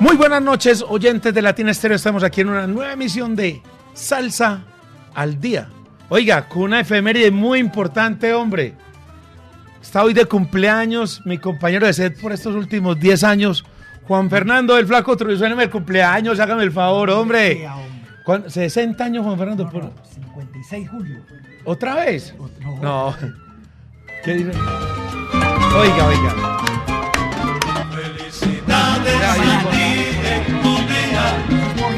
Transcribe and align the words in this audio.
Muy 0.00 0.16
buenas 0.16 0.40
noches, 0.40 0.82
oyentes 0.88 1.34
de 1.34 1.42
Latina 1.42 1.72
Estéreo. 1.72 1.94
Estamos 1.94 2.24
aquí 2.24 2.40
en 2.40 2.48
una 2.48 2.66
nueva 2.66 2.94
emisión 2.94 3.36
de 3.36 3.60
Salsa 3.92 4.62
al 5.14 5.38
Día. 5.38 5.68
Oiga, 6.08 6.48
con 6.48 6.62
una 6.62 6.80
efeméride 6.80 7.30
muy 7.30 7.58
importante, 7.58 8.32
hombre. 8.32 8.74
Está 9.82 10.02
hoy 10.02 10.14
de 10.14 10.24
cumpleaños 10.24 11.20
mi 11.26 11.36
compañero 11.36 11.86
de 11.86 11.92
set 11.92 12.18
por 12.18 12.32
estos 12.32 12.54
últimos 12.54 12.98
10 12.98 13.24
años, 13.24 13.62
Juan 14.08 14.30
Fernando 14.30 14.74
del 14.74 14.86
Flaco 14.86 15.14
Trujillo. 15.18 15.44
el 15.44 15.70
cumpleaños, 15.70 16.40
hágame 16.40 16.62
el 16.62 16.72
favor, 16.72 17.10
hombre. 17.10 17.68
60 18.46 19.04
años, 19.04 19.22
Juan 19.22 19.36
Fernando. 19.36 19.70
No, 19.70 19.80
no, 19.80 19.92
56 20.14 20.88
julio. 20.88 21.20
¿Otra 21.66 21.96
vez? 21.96 22.34
No. 22.62 22.80
No. 22.80 23.16
¿Qué 24.24 24.32
dice? 24.32 24.52
Oiga, 25.76 26.06
oiga. 26.06 26.89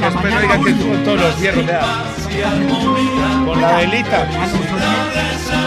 Espero 0.02 0.41
que 0.64 0.72
con 0.72 1.05
todos 1.05 1.20
los 1.20 1.34
fierros, 1.36 1.66
vea. 1.66 1.82
Con 3.46 3.60
la 3.60 3.77
velita. 3.77 4.27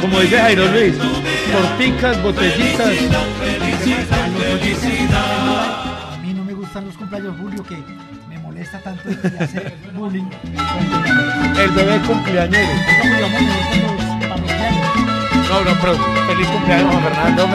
Como 0.01 0.19
dice 0.19 0.37
Jairo 0.37 0.65
Luis. 0.67 0.95
Torticas, 1.51 2.21
botellitas. 2.23 2.89
A 6.11 6.17
mí 6.21 6.33
no 6.33 6.43
me 6.43 6.53
gustan 6.53 6.85
los 6.85 6.97
cumpleaños 6.97 7.35
Julio 7.39 7.63
que 7.63 7.77
me 8.27 8.37
molesta 8.39 8.79
tanto 8.79 9.07
de 9.07 9.39
hacer 9.39 9.73
bullying. 9.93 10.29
El 11.57 11.71
bebé 11.71 11.99
cumpleañero. 12.05 12.73
No, 15.49 15.61
no, 15.61 15.79
pero 15.79 15.95
feliz 16.27 16.47
cumpleaños, 16.47 16.95
Fernando. 17.03 17.47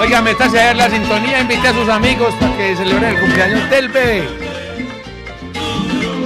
Oiga, 0.00 0.20
métase 0.20 0.60
a 0.60 0.66
ver 0.66 0.76
la 0.76 0.90
sintonía, 0.90 1.40
invite 1.40 1.68
a 1.68 1.72
sus 1.72 1.88
amigos 1.88 2.34
para 2.34 2.56
que 2.56 2.76
celebren 2.76 3.14
el 3.14 3.20
cumpleaños 3.20 3.70
del 3.70 3.88
bebé. 3.88 4.28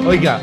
Oiga, 0.06 0.40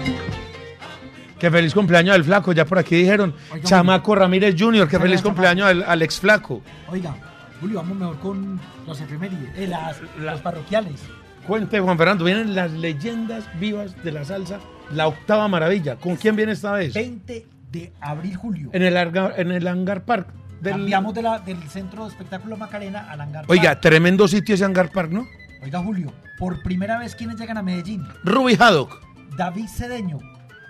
que 1.38 1.52
feliz 1.52 1.73
cumpleaños 1.73 2.16
al 2.16 2.23
flaco, 2.23 2.53
ya 2.53 2.66
por 2.66 2.80
aquí 2.80 2.95
dijeron. 2.95 3.34
Oiga, 3.52 3.66
Chamaco 3.66 4.16
Ramírez 4.16 4.56
Jr., 4.58 4.88
que 4.88 4.95
Oiga, 4.95 5.06
feliz 5.08 5.22
cumpleaños 5.22 5.67
al, 5.67 5.84
al 5.84 6.02
ex 6.03 6.19
flaco. 6.19 6.61
Oiga, 6.88 7.16
Julio, 7.59 7.78
vamos 7.78 7.97
mejor 7.97 8.19
con 8.19 8.59
los 8.88 9.02
efemérides, 9.02 9.50
eh, 9.58 9.67
las, 9.67 9.97
los 10.17 10.39
parroquiales. 10.41 11.02
Cuente, 11.45 11.80
Juan 11.81 11.97
Fernando, 11.97 12.23
vienen 12.23 12.56
las 12.56 12.72
leyendas 12.72 13.44
vivas 13.59 14.02
de 14.03 14.12
la 14.14 14.23
salsa, 14.23 14.59
la 14.94 15.08
octava 15.08 15.47
maravilla. 15.50 15.97
¿Con 15.97 16.16
quién 16.16 16.36
viene 16.38 16.53
esta 16.53 16.72
vez? 16.72 16.94
20 16.94 17.45
de 17.72 17.91
abril, 18.00 18.36
Julio. 18.38 18.69
En 18.72 18.84
el, 18.84 18.95
en 18.95 19.52
el 19.52 19.67
Hangar 19.67 20.03
Park. 20.06 20.28
Del- 20.61 20.73
Cambiamos 20.73 21.13
de 21.13 21.22
la, 21.22 21.39
del 21.39 21.61
centro 21.69 22.03
de 22.05 22.09
espectáculo 22.11 22.58
Macarena 22.58 23.09
al 23.11 23.22
hangar. 23.22 23.45
Oiga, 23.47 23.72
Park. 23.72 23.81
tremendo 23.81 24.27
sitio 24.27 24.55
ese 24.55 24.66
Hangar 24.66 24.91
Park, 24.91 25.11
¿no? 25.11 25.27
Oiga, 25.63 25.80
Julio, 25.81 26.11
por 26.38 26.61
primera 26.63 26.97
vez, 27.00 27.16
¿quiénes 27.16 27.38
llegan 27.39 27.58
a 27.58 27.61
Medellín? 27.63 28.05
Ruby 28.23 28.55
Haddock, 28.59 29.02
David 29.38 29.67
Cedeño. 29.67 30.19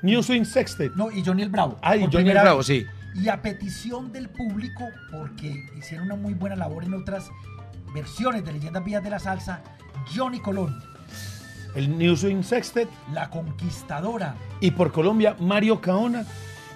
New 0.04 0.22
Swing 0.22 0.46
Sextet. 0.46 0.94
No, 0.96 1.10
y 1.12 1.24
Johnny 1.26 1.42
el 1.44 1.50
Bravo. 1.50 1.78
Ay, 1.82 2.02
por 2.02 2.12
Johnny 2.14 2.30
el 2.30 2.38
Bravo, 2.38 2.58
vez. 2.60 2.68
sí. 2.68 2.86
Y 3.16 3.30
a 3.30 3.42
petición 3.42 4.12
del 4.12 4.30
público, 4.30 4.84
porque 5.12 5.66
hicieron 5.78 6.06
una 6.06 6.16
muy 6.16 6.34
buena 6.36 6.56
labor 6.56 6.84
en 6.84 6.94
otras 6.94 7.30
versiones 7.94 8.46
de 8.46 8.54
Leyendas 8.54 8.84
Vías 8.86 9.04
de 9.04 9.10
la 9.10 9.18
Salsa, 9.20 9.62
Johnny 10.16 10.40
Colón, 10.40 10.78
El 11.74 11.98
New 11.98 12.16
Swing 12.16 12.44
Sextet. 12.44 12.88
La 13.14 13.30
Conquistadora, 13.30 14.36
Y 14.62 14.72
por 14.72 14.92
Colombia, 14.92 15.36
Mario 15.40 15.82
Caona, 15.82 16.26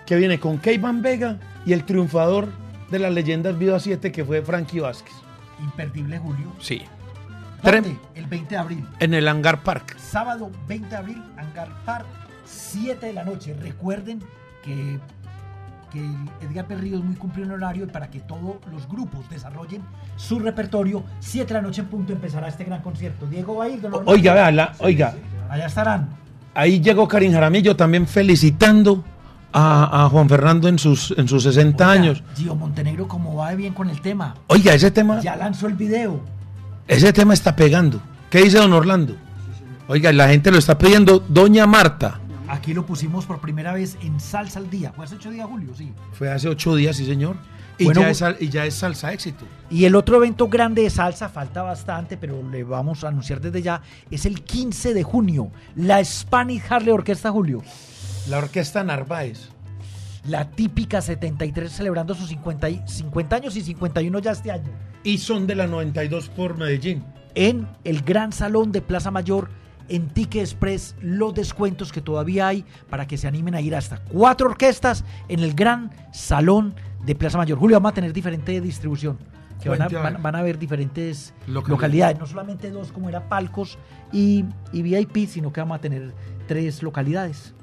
que 0.05 0.15
viene 0.15 0.39
con 0.39 0.57
Key 0.57 0.77
Van 0.79 1.01
Vega 1.01 1.37
y 1.65 1.73
el 1.73 1.83
triunfador 1.85 2.49
de 2.91 2.99
las 2.99 3.11
leyendas 3.13 3.57
Viva 3.57 3.79
7, 3.79 4.11
que 4.11 4.23
fue 4.25 4.41
Frankie 4.41 4.79
Vázquez. 4.79 5.13
Imperdible 5.61 6.17
Julio. 6.19 6.51
Sí. 6.59 6.81
¿Dónde? 7.63 7.97
El 8.15 8.25
20 8.25 8.49
de 8.49 8.57
abril. 8.57 8.87
En 8.99 9.13
el 9.13 9.27
Hangar 9.27 9.61
Park. 9.61 9.95
Sábado 9.99 10.49
20 10.67 10.89
de 10.89 10.95
abril, 10.95 11.23
Hangar 11.37 11.69
Park, 11.85 12.05
7 12.45 13.05
de 13.05 13.13
la 13.13 13.23
noche. 13.23 13.55
Recuerden 13.61 14.19
que, 14.63 14.99
que 15.91 15.99
Edgar 16.45 16.65
Perrillo 16.65 16.97
es 16.97 17.03
muy 17.03 17.15
cumplido 17.15 17.47
en 17.47 17.53
horario 17.53 17.83
y 17.85 17.87
para 17.87 18.09
que 18.09 18.19
todos 18.19 18.55
los 18.71 18.87
grupos 18.89 19.29
desarrollen 19.29 19.83
su 20.17 20.39
repertorio, 20.39 21.03
7 21.19 21.47
de 21.47 21.53
la 21.53 21.61
noche 21.61 21.81
en 21.81 21.87
punto 21.87 22.13
empezará 22.13 22.47
este 22.47 22.63
gran 22.63 22.81
concierto. 22.81 23.27
Diego 23.27 23.57
va 23.57 23.65
a 23.65 23.69
ir, 23.69 23.79
don. 23.81 23.93
Oiga, 24.05 24.33
vea, 24.33 24.51
la- 24.51 24.73
oiga, 24.79 25.13
Allá 25.49 25.67
estarán. 25.67 26.09
ahí 26.55 26.81
llegó 26.81 27.07
Karin 27.07 27.31
Jaramillo 27.33 27.75
también 27.75 28.07
felicitando 28.07 29.03
a, 29.53 30.05
a 30.05 30.09
Juan 30.09 30.29
Fernando 30.29 30.67
en 30.67 30.79
sus, 30.79 31.13
en 31.17 31.27
sus 31.27 31.43
60 31.43 31.83
Oiga, 31.83 31.91
años. 32.01 32.23
Gio 32.35 32.55
Montenegro, 32.55 33.07
como 33.07 33.35
va 33.35 33.49
de 33.51 33.55
bien 33.57 33.73
con 33.73 33.89
el 33.89 34.01
tema. 34.01 34.35
Oiga, 34.47 34.73
ese 34.73 34.91
tema, 34.91 35.19
Ya 35.21 35.35
lanzó 35.35 35.67
el 35.67 35.73
video. 35.73 36.21
ese 36.87 37.11
tema 37.13 37.33
está 37.33 37.55
pegando. 37.55 38.01
¿Qué 38.29 38.39
dice 38.43 38.57
don 38.57 38.73
Orlando? 38.73 39.15
Oiga, 39.87 40.11
la 40.13 40.29
gente 40.29 40.51
lo 40.51 40.57
está 40.57 40.77
pidiendo. 40.77 41.19
Doña 41.27 41.65
Marta. 41.67 42.19
Aquí 42.47 42.73
lo 42.73 42.85
pusimos 42.85 43.25
por 43.25 43.39
primera 43.39 43.73
vez 43.73 43.97
en 44.01 44.19
Salsa 44.19 44.59
al 44.59 44.69
Día. 44.69 44.91
¿Fue 44.93 45.05
hace 45.05 45.15
ocho 45.15 45.31
días, 45.31 45.47
Julio? 45.49 45.71
Sí. 45.77 45.91
Fue 46.13 46.29
hace 46.31 46.47
ocho 46.49 46.75
días, 46.75 46.95
sí, 46.97 47.05
señor. 47.05 47.35
Y, 47.77 47.85
Bueno, 47.85 48.01
ya, 48.01 48.09
es, 48.09 48.17
sal- 48.17 48.37
y 48.39 48.49
ya 48.49 48.65
es 48.65 48.75
salsa 48.75 49.11
éxito. 49.11 49.45
Y 49.69 49.85
el 49.85 49.95
otro 49.95 50.17
evento 50.17 50.47
grande 50.49 50.83
de 50.83 50.89
salsa, 50.89 51.29
falta 51.29 51.61
bastante, 51.63 52.15
pero 52.17 52.41
le 52.49 52.63
vamos 52.63 53.03
a 53.03 53.07
anunciar 53.07 53.41
desde 53.41 53.61
ya, 53.61 53.81
es 54.11 54.25
el 54.25 54.41
15 54.43 54.93
de 54.93 55.01
junio, 55.03 55.49
la 55.75 56.03
Spanish 56.03 56.61
Harley 56.69 56.91
Orquesta 56.91 57.31
Julio. 57.31 57.63
La 58.29 58.37
orquesta 58.37 58.83
Narváez. 58.83 59.49
La 60.27 60.49
típica 60.51 61.01
73 61.01 61.71
celebrando 61.71 62.13
sus 62.13 62.29
50, 62.29 62.69
y- 62.69 62.81
50 62.85 63.35
años 63.37 63.55
y 63.55 63.61
51 63.61 64.19
ya 64.19 64.31
este 64.31 64.51
año. 64.51 64.69
Y 65.03 65.17
son 65.17 65.47
de 65.47 65.55
la 65.55 65.65
92 65.67 66.29
por 66.29 66.55
Medellín. 66.57 67.03
En 67.33 67.67
el 67.83 68.01
Gran 68.03 68.31
Salón 68.31 68.71
de 68.71 68.81
Plaza 68.81 69.09
Mayor, 69.09 69.49
en 69.89 70.07
Ticket 70.09 70.41
Express, 70.43 70.95
los 71.01 71.33
descuentos 71.33 71.91
que 71.91 72.01
todavía 72.01 72.47
hay 72.47 72.63
para 72.89 73.07
que 73.07 73.17
se 73.17 73.27
animen 73.27 73.55
a 73.55 73.61
ir 73.61 73.75
hasta 73.75 73.97
cuatro 74.03 74.49
orquestas 74.49 75.03
en 75.27 75.39
el 75.39 75.53
Gran 75.55 75.89
Salón 76.13 76.75
de 77.03 77.15
Plaza 77.15 77.37
Mayor. 77.39 77.57
Julio, 77.57 77.77
vamos 77.77 77.93
a 77.93 77.95
tener 77.95 78.13
diferente 78.13 78.61
distribución. 78.61 79.17
Que 79.61 79.69
van 79.69 79.81
a, 79.81 79.87
ver. 79.87 80.01
van- 80.01 80.21
van 80.23 80.35
a 80.35 80.39
haber 80.39 80.57
diferentes 80.57 81.33
Localidades. 81.47 81.69
localidades, 81.69 82.19
no 82.19 82.25
solamente 82.25 82.71
dos 82.71 82.91
como 82.91 83.09
era 83.09 83.27
Palcos 83.29 83.77
y, 84.11 84.43
y 84.71 84.81
VIP, 84.81 85.27
sino 85.27 85.53
que 85.53 85.61
vamos 85.61 85.77
a 85.77 85.81
tener 85.81 86.13
tres 86.47 86.81
localidades. 86.81 87.53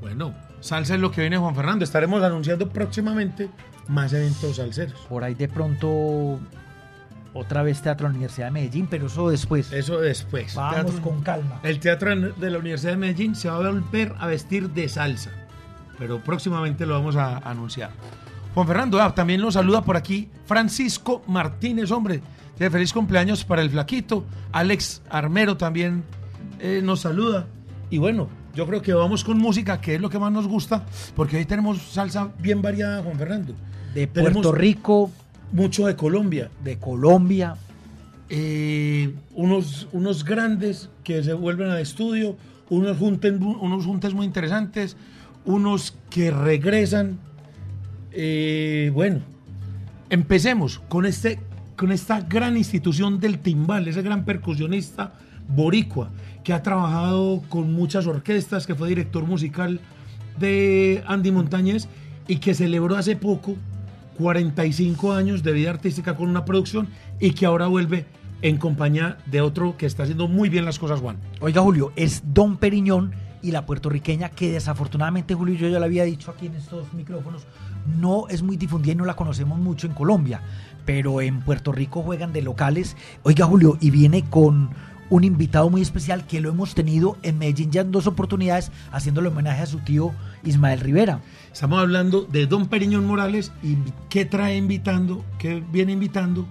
Bueno, 0.00 0.32
salsa 0.60 0.94
es 0.94 1.00
lo 1.00 1.10
que 1.10 1.20
viene 1.22 1.36
Juan 1.38 1.54
Fernando. 1.54 1.84
Estaremos 1.84 2.22
anunciando 2.22 2.68
próximamente 2.68 3.48
más 3.88 4.12
eventos 4.12 4.56
salseros. 4.56 5.00
Por 5.08 5.24
ahí 5.24 5.34
de 5.34 5.48
pronto 5.48 6.38
otra 7.34 7.62
vez 7.62 7.82
Teatro 7.82 8.06
de 8.06 8.12
la 8.12 8.16
Universidad 8.16 8.46
de 8.46 8.52
Medellín, 8.52 8.86
pero 8.88 9.06
eso 9.06 9.28
después. 9.30 9.72
Eso 9.72 10.00
después. 10.00 10.54
Vamos 10.54 10.74
Teatro- 10.92 11.02
con 11.02 11.22
calma. 11.22 11.60
El 11.62 11.78
teatro 11.80 12.14
de 12.32 12.50
la 12.50 12.58
Universidad 12.58 12.92
de 12.92 12.98
Medellín 12.98 13.34
se 13.34 13.48
va 13.48 13.56
a 13.56 13.58
volver 13.70 14.14
a 14.18 14.26
vestir 14.26 14.70
de 14.70 14.88
salsa. 14.88 15.30
Pero 15.98 16.22
próximamente 16.22 16.86
lo 16.86 16.94
vamos 16.94 17.16
a 17.16 17.38
anunciar. 17.38 17.90
Juan 18.54 18.66
Fernando, 18.66 19.00
ah, 19.00 19.14
también 19.14 19.40
lo 19.40 19.50
saluda 19.52 19.82
por 19.82 19.96
aquí 19.96 20.30
Francisco 20.46 21.22
Martínez, 21.26 21.90
hombre. 21.90 22.22
Dice, 22.54 22.70
Feliz 22.70 22.92
cumpleaños 22.92 23.44
para 23.44 23.62
el 23.62 23.70
flaquito. 23.70 24.24
Alex 24.52 25.02
Armero 25.10 25.56
también 25.56 26.02
eh, 26.60 26.80
nos 26.82 27.00
saluda. 27.00 27.46
Y 27.90 27.98
bueno, 27.98 28.28
yo 28.58 28.66
creo 28.66 28.82
que 28.82 28.92
vamos 28.92 29.22
con 29.22 29.38
música, 29.38 29.80
que 29.80 29.94
es 29.94 30.00
lo 30.00 30.10
que 30.10 30.18
más 30.18 30.32
nos 30.32 30.48
gusta, 30.48 30.84
porque 31.14 31.36
hoy 31.36 31.44
tenemos 31.44 31.80
salsa 31.80 32.32
bien 32.40 32.60
variada, 32.60 33.04
Juan 33.04 33.16
Fernando. 33.16 33.54
De 33.94 34.08
Tenemos 34.08 34.32
Puerto 34.32 34.50
Rico, 34.50 35.12
Mucho 35.52 35.86
de 35.86 35.94
Colombia. 35.94 36.50
de 36.64 36.76
Colombia, 36.76 37.54
eh, 38.28 39.14
unos, 39.36 39.86
unos 39.92 40.24
grandes 40.24 40.90
que 41.04 41.22
se 41.22 41.34
vuelven 41.34 41.70
al 41.70 41.78
estudio, 41.78 42.36
unos, 42.68 42.96
junten, 42.96 43.40
unos 43.40 43.86
juntes 43.86 44.12
muy 44.12 44.26
interesantes, 44.26 44.96
unos 45.44 45.94
que 46.10 46.32
regresan. 46.32 47.16
Eh, 48.10 48.90
bueno, 48.92 49.20
empecemos 50.10 50.80
con, 50.88 51.06
este, 51.06 51.38
con 51.76 51.92
esta 51.92 52.22
gran 52.22 52.56
institución 52.56 53.20
del 53.20 53.38
timbal, 53.38 53.86
ese 53.86 54.02
gran 54.02 54.24
percusionista 54.24 55.12
boricua 55.48 56.10
que 56.44 56.52
ha 56.52 56.62
trabajado 56.62 57.42
con 57.48 57.72
muchas 57.72 58.06
orquestas, 58.06 58.66
que 58.66 58.74
fue 58.74 58.88
director 58.88 59.24
musical 59.24 59.80
de 60.38 61.02
Andy 61.06 61.30
Montañez 61.30 61.88
y 62.26 62.36
que 62.36 62.54
celebró 62.54 62.96
hace 62.96 63.16
poco 63.16 63.56
45 64.18 65.12
años 65.12 65.42
de 65.42 65.52
vida 65.52 65.70
artística 65.70 66.16
con 66.16 66.28
una 66.28 66.44
producción 66.44 66.88
y 67.20 67.32
que 67.32 67.46
ahora 67.46 67.66
vuelve 67.66 68.06
en 68.42 68.58
compañía 68.58 69.18
de 69.26 69.40
otro 69.40 69.76
que 69.76 69.86
está 69.86 70.04
haciendo 70.04 70.28
muy 70.28 70.48
bien 70.48 70.64
las 70.64 70.78
cosas, 70.78 71.00
Juan. 71.00 71.16
Oiga, 71.40 71.62
Julio, 71.62 71.92
es 71.96 72.22
Don 72.32 72.56
Periñón 72.56 73.12
y 73.42 73.50
la 73.50 73.66
puertorriqueña 73.66 74.30
que 74.30 74.52
desafortunadamente, 74.52 75.34
Julio, 75.34 75.54
yo 75.54 75.68
ya 75.68 75.78
lo 75.78 75.84
había 75.84 76.04
dicho 76.04 76.30
aquí 76.30 76.46
en 76.46 76.56
estos 76.56 76.92
micrófonos, 76.92 77.46
no 77.98 78.28
es 78.28 78.42
muy 78.42 78.56
difundida 78.56 78.92
y 78.92 78.96
no 78.96 79.04
la 79.04 79.16
conocemos 79.16 79.58
mucho 79.58 79.86
en 79.86 79.94
Colombia, 79.94 80.42
pero 80.84 81.20
en 81.20 81.40
Puerto 81.40 81.72
Rico 81.72 82.02
juegan 82.02 82.32
de 82.32 82.42
locales. 82.42 82.96
Oiga, 83.22 83.46
Julio, 83.46 83.76
y 83.80 83.90
viene 83.90 84.24
con 84.28 84.70
un 85.10 85.24
invitado 85.24 85.70
muy 85.70 85.80
especial 85.80 86.26
que 86.26 86.40
lo 86.40 86.50
hemos 86.50 86.74
tenido 86.74 87.16
en 87.22 87.38
Medellín 87.38 87.70
ya 87.70 87.80
en 87.80 87.92
dos 87.92 88.06
oportunidades 88.06 88.70
haciéndole 88.92 89.28
homenaje 89.28 89.62
a 89.62 89.66
su 89.66 89.78
tío 89.78 90.12
Ismael 90.44 90.80
Rivera. 90.80 91.20
Estamos 91.52 91.80
hablando 91.80 92.22
de 92.22 92.46
Don 92.46 92.66
Periñón 92.66 93.06
Morales 93.06 93.52
y 93.62 93.76
que 94.08 94.24
trae 94.24 94.56
invitando, 94.56 95.24
que 95.38 95.62
viene 95.72 95.92
invitando 95.92 96.46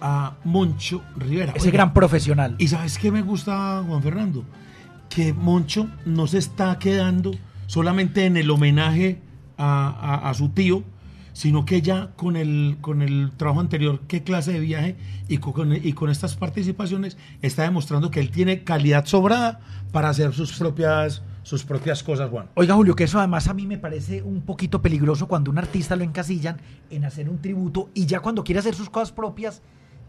a 0.00 0.36
Moncho 0.44 1.02
Rivera. 1.16 1.52
Ese 1.54 1.70
gran 1.70 1.92
profesional. 1.92 2.56
¿Y 2.58 2.68
sabes 2.68 2.98
qué 2.98 3.10
me 3.10 3.22
gusta, 3.22 3.82
Juan 3.86 4.02
Fernando? 4.02 4.44
Que 5.08 5.32
Moncho 5.32 5.88
no 6.04 6.26
se 6.26 6.38
está 6.38 6.78
quedando 6.78 7.32
solamente 7.66 8.24
en 8.26 8.36
el 8.36 8.50
homenaje 8.50 9.20
a, 9.58 10.28
a 10.28 10.34
su 10.34 10.48
tío, 10.50 10.82
sino 11.40 11.64
que 11.64 11.80
ya 11.80 12.10
con 12.16 12.36
el, 12.36 12.76
con 12.82 13.00
el 13.00 13.30
trabajo 13.34 13.60
anterior, 13.60 14.00
qué 14.06 14.22
clase 14.22 14.52
de 14.52 14.60
viaje 14.60 14.96
y 15.26 15.38
con, 15.38 15.72
y 15.74 15.94
con 15.94 16.10
estas 16.10 16.36
participaciones 16.36 17.16
está 17.40 17.62
demostrando 17.62 18.10
que 18.10 18.20
él 18.20 18.30
tiene 18.30 18.62
calidad 18.62 19.06
sobrada 19.06 19.60
para 19.90 20.10
hacer 20.10 20.34
sus 20.34 20.52
propias, 20.58 21.22
sus 21.42 21.64
propias 21.64 22.02
cosas, 22.02 22.28
Juan. 22.28 22.50
Oiga, 22.56 22.74
Julio, 22.74 22.94
que 22.94 23.04
eso 23.04 23.18
además 23.18 23.48
a 23.48 23.54
mí 23.54 23.66
me 23.66 23.78
parece 23.78 24.20
un 24.20 24.42
poquito 24.42 24.82
peligroso 24.82 25.28
cuando 25.28 25.50
un 25.50 25.56
artista 25.56 25.96
lo 25.96 26.04
encasillan 26.04 26.58
en 26.90 27.06
hacer 27.06 27.30
un 27.30 27.40
tributo 27.40 27.88
y 27.94 28.04
ya 28.04 28.20
cuando 28.20 28.44
quiere 28.44 28.58
hacer 28.58 28.74
sus 28.74 28.90
cosas 28.90 29.10
propias, 29.10 29.62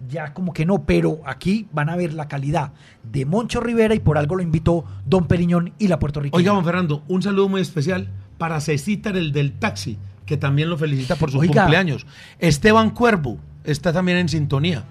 ya 0.09 0.33
como 0.33 0.51
que 0.51 0.65
no, 0.65 0.83
pero 0.83 1.21
aquí 1.25 1.65
van 1.71 1.87
a 1.87 1.95
ver 1.95 2.11
la 2.13 2.27
calidad 2.27 2.73
de 3.09 3.25
Moncho 3.25 3.61
Rivera 3.61 3.95
y 3.95 3.99
por 3.99 4.17
algo 4.17 4.35
lo 4.35 4.43
invitó 4.43 4.83
Don 5.05 5.27
Periñón 5.27 5.71
y 5.79 5.87
la 5.87 5.97
Puerto 5.97 6.19
Rico. 6.19 6.35
Oiga, 6.35 6.51
Juan 6.51 6.65
Fernando, 6.65 7.03
un 7.07 7.21
saludo 7.21 7.47
muy 7.47 7.61
especial 7.61 8.09
para 8.37 8.59
Cecitar, 8.59 9.15
el 9.15 9.31
del 9.31 9.53
taxi, 9.53 9.97
que 10.31 10.37
también 10.37 10.69
lo 10.69 10.77
felicita 10.77 11.17
por 11.17 11.29
su 11.29 11.39
cumpleaños. 11.39 12.05
Esteban 12.39 12.91
Cuervo 12.91 13.37
está 13.65 13.91
también 13.91 14.17
en 14.17 14.29
sintonía. 14.29 14.85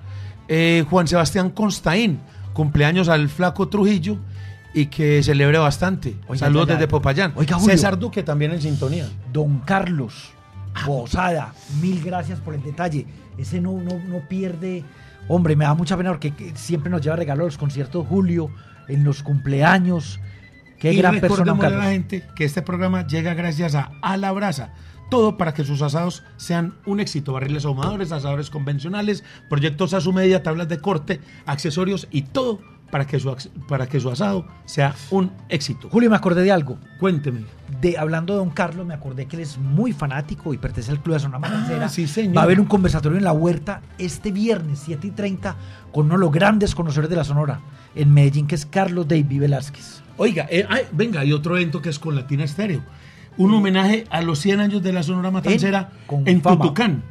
Eh, 0.48 0.84
Juan 0.90 1.08
Sebastián 1.08 1.48
Constaín, 1.48 2.20
cumpleaños 2.52 3.08
al 3.08 3.30
flaco 3.30 3.66
Trujillo 3.66 4.18
y 4.74 4.86
que 4.86 5.22
celebre 5.22 5.56
bastante. 5.56 6.14
Saludos 6.34 6.68
desde 6.68 6.86
Popayán. 6.88 7.32
César 7.60 7.98
Duque 7.98 8.22
también 8.22 8.52
en 8.52 8.60
sintonía. 8.60 9.08
Don 9.32 9.60
Carlos 9.60 10.32
Bosada, 10.84 11.54
mil 11.80 12.04
gracias 12.04 12.38
por 12.38 12.54
el 12.54 12.62
detalle. 12.62 13.06
Ese 13.38 13.62
no, 13.62 13.72
no, 13.80 13.98
no 13.98 14.28
pierde. 14.28 14.84
Hombre, 15.26 15.56
me 15.56 15.64
da 15.64 15.72
mucha 15.72 15.96
pena 15.96 16.10
porque 16.10 16.34
siempre 16.54 16.90
nos 16.90 17.00
lleva 17.00 17.16
regalos 17.16 17.46
los 17.46 17.56
conciertos 17.56 18.06
Julio, 18.06 18.50
en 18.88 19.04
los 19.04 19.22
cumpleaños. 19.22 20.20
Qué 20.78 20.92
gran 20.92 21.18
persona. 21.18 21.52
a 21.52 21.70
la 21.70 21.84
gente 21.92 22.24
que 22.36 22.44
este 22.44 22.60
programa 22.60 23.06
llega 23.06 23.32
gracias 23.32 23.74
a 23.74 23.92
A 24.02 24.18
la 24.18 24.32
Brasa. 24.32 24.74
Todo 25.10 25.36
para 25.36 25.52
que 25.52 25.64
sus 25.64 25.82
asados 25.82 26.22
sean 26.36 26.74
un 26.86 27.00
éxito. 27.00 27.32
Barriles 27.32 27.64
ahumadores, 27.64 28.12
asadores 28.12 28.48
convencionales, 28.48 29.24
proyectos 29.48 29.92
a 29.92 30.00
su 30.00 30.12
medida, 30.12 30.42
tablas 30.42 30.68
de 30.68 30.78
corte, 30.78 31.20
accesorios 31.46 32.08
y 32.10 32.22
todo 32.22 32.60
para 32.90 33.06
que 33.06 33.18
su, 33.18 33.34
para 33.68 33.88
que 33.88 34.00
su 34.00 34.10
asado 34.10 34.46
sea 34.64 34.94
un 35.10 35.32
éxito. 35.48 35.88
Julio, 35.90 36.10
me 36.10 36.16
acordé 36.16 36.42
de 36.42 36.52
algo. 36.52 36.78
Cuénteme. 36.98 37.44
De, 37.80 37.96
hablando 37.96 38.34
de 38.34 38.40
Don 38.40 38.50
Carlos, 38.50 38.86
me 38.86 38.94
acordé 38.94 39.26
que 39.26 39.36
él 39.36 39.42
es 39.42 39.58
muy 39.58 39.92
fanático 39.92 40.52
y 40.52 40.58
pertenece 40.58 40.90
al 40.90 41.02
Club 41.02 41.14
de 41.14 41.20
Zona 41.20 41.38
Matancera. 41.38 41.86
Ah, 41.86 41.88
sí, 41.88 42.06
señor. 42.06 42.36
Va 42.36 42.42
a 42.42 42.44
haber 42.44 42.60
un 42.60 42.66
conversatorio 42.66 43.16
en 43.18 43.24
la 43.24 43.32
huerta 43.32 43.82
este 43.98 44.32
viernes, 44.32 44.82
7 44.84 45.06
y 45.06 45.10
30, 45.10 45.56
con 45.92 46.06
uno 46.06 46.14
de 46.14 46.20
los 46.20 46.32
grandes 46.32 46.74
conocedores 46.74 47.10
de 47.10 47.16
la 47.16 47.24
Sonora 47.24 47.60
en 47.94 48.12
Medellín, 48.12 48.46
que 48.46 48.54
es 48.54 48.66
Carlos 48.66 49.06
David 49.08 49.40
Velázquez. 49.40 50.02
Oiga, 50.16 50.46
eh, 50.50 50.66
venga, 50.92 51.20
hay 51.20 51.32
otro 51.32 51.56
evento 51.56 51.80
que 51.80 51.88
es 51.88 51.98
con 51.98 52.14
Latina 52.14 52.44
Estéreo. 52.44 52.82
Un 53.36 53.54
homenaje 53.54 54.06
a 54.10 54.22
los 54.22 54.38
100 54.40 54.60
años 54.60 54.82
de 54.82 54.92
la 54.92 55.02
Sonora 55.02 55.30
Matancera 55.30 55.90
en, 56.26 56.40
Tutucán. 56.40 57.02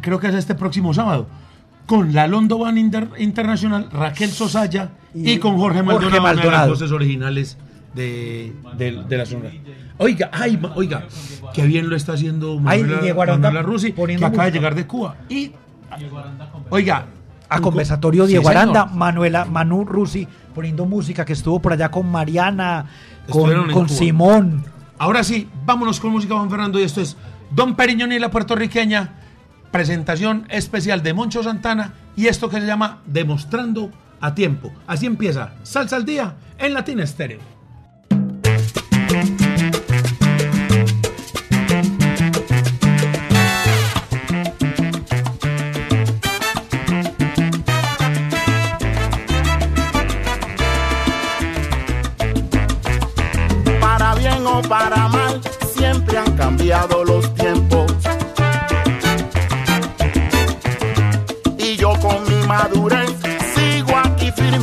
Creo 0.00 0.18
que 0.18 0.28
es 0.28 0.34
este 0.34 0.54
próximo 0.54 0.94
sábado 0.94 1.26
con 1.86 2.12
la 2.14 2.26
London 2.26 2.78
Internacional, 2.78 3.88
Raquel 3.90 4.30
Sosaya 4.30 4.90
y, 5.14 5.38
con 5.38 5.58
Jorge 5.58 5.82
Maldonado, 5.82 6.50
las 6.50 6.68
voces 6.68 6.92
originales 6.92 7.58
de, 7.94 8.52
la 9.10 9.26
zona. 9.26 9.50
Oiga, 9.98 10.30
ay, 10.32 10.58
oiga, 10.74 11.06
qué 11.52 11.66
bien 11.66 11.90
lo 11.90 11.96
está 11.96 12.14
haciendo 12.14 12.58
Manuela, 12.58 13.14
Manuela 13.14 13.62
Rusi, 13.62 13.92
que 13.92 14.24
acaba 14.24 14.46
de 14.46 14.52
llegar 14.52 14.74
de 14.74 14.86
Cuba. 14.86 15.16
Y, 15.28 15.52
oiga, 16.70 17.06
a 17.48 17.60
conversatorio 17.60 18.26
Diego 18.26 18.48
Aranda, 18.48 18.86
Manuela, 18.86 19.44
Manu 19.44 19.84
Rusi 19.84 20.26
poniendo 20.54 20.86
música 20.86 21.24
que 21.24 21.34
estuvo 21.34 21.60
por 21.60 21.72
allá 21.72 21.90
con 21.90 22.10
Mariana, 22.10 22.86
con, 23.28 23.70
con 23.70 23.88
Simón. 23.88 24.64
Ahora 25.02 25.24
sí, 25.24 25.48
vámonos 25.66 25.98
con 25.98 26.12
música 26.12 26.36
Juan 26.36 26.48
Fernando 26.48 26.78
y 26.78 26.84
esto 26.84 27.00
es 27.00 27.16
Don 27.50 27.74
Periñón 27.74 28.12
y 28.12 28.20
la 28.20 28.30
puertorriqueña 28.30 29.14
presentación 29.72 30.46
especial 30.48 31.02
de 31.02 31.12
Moncho 31.12 31.42
Santana 31.42 31.94
y 32.14 32.28
esto 32.28 32.48
que 32.48 32.60
se 32.60 32.66
llama 32.68 33.02
Demostrando 33.06 33.90
a 34.20 34.32
Tiempo. 34.36 34.72
Así 34.86 35.06
empieza 35.06 35.54
Salsa 35.64 35.96
al 35.96 36.04
Día 36.04 36.36
en 36.56 36.72
Latina 36.72 37.02
Estéreo. 37.02 37.40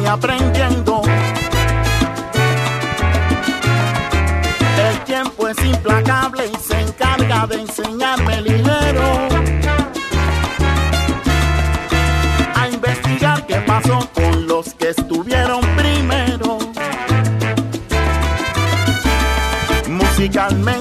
Aprendiendo. 0.09 1.03
El 4.77 4.99
tiempo 5.05 5.47
es 5.47 5.63
implacable 5.63 6.47
y 6.47 6.55
se 6.57 6.79
encarga 6.81 7.45
de 7.45 7.61
enseñarme 7.61 8.41
ligero. 8.41 9.27
A 12.55 12.69
investigar 12.69 13.45
qué 13.45 13.57
pasó 13.61 14.09
con 14.13 14.47
los 14.47 14.73
que 14.73 14.89
estuvieron 14.89 15.61
primero. 15.75 16.57
Musicalmente 19.87 20.78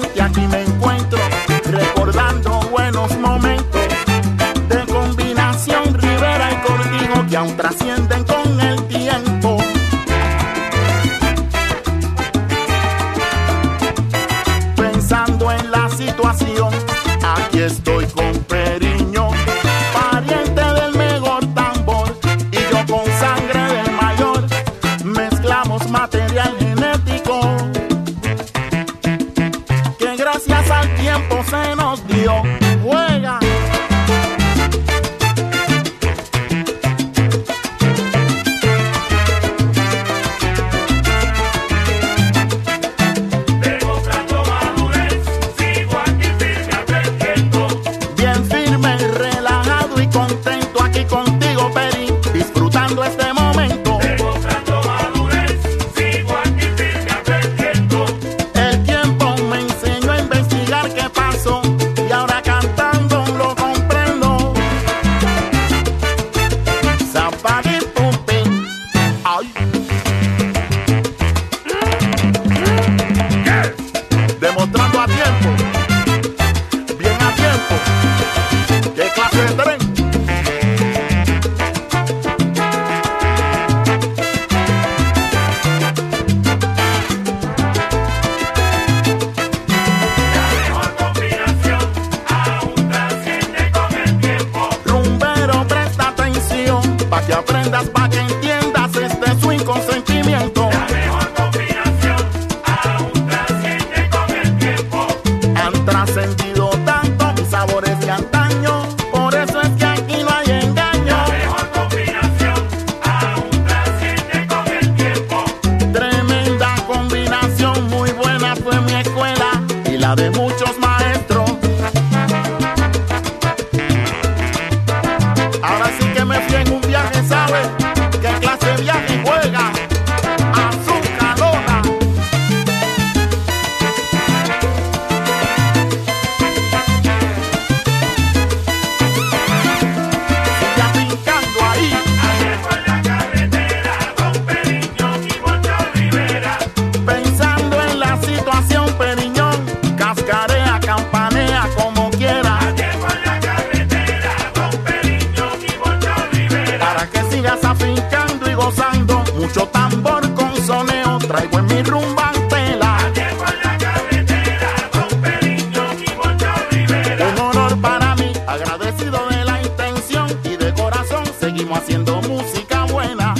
música 172.17 172.85
buena. 172.85 173.33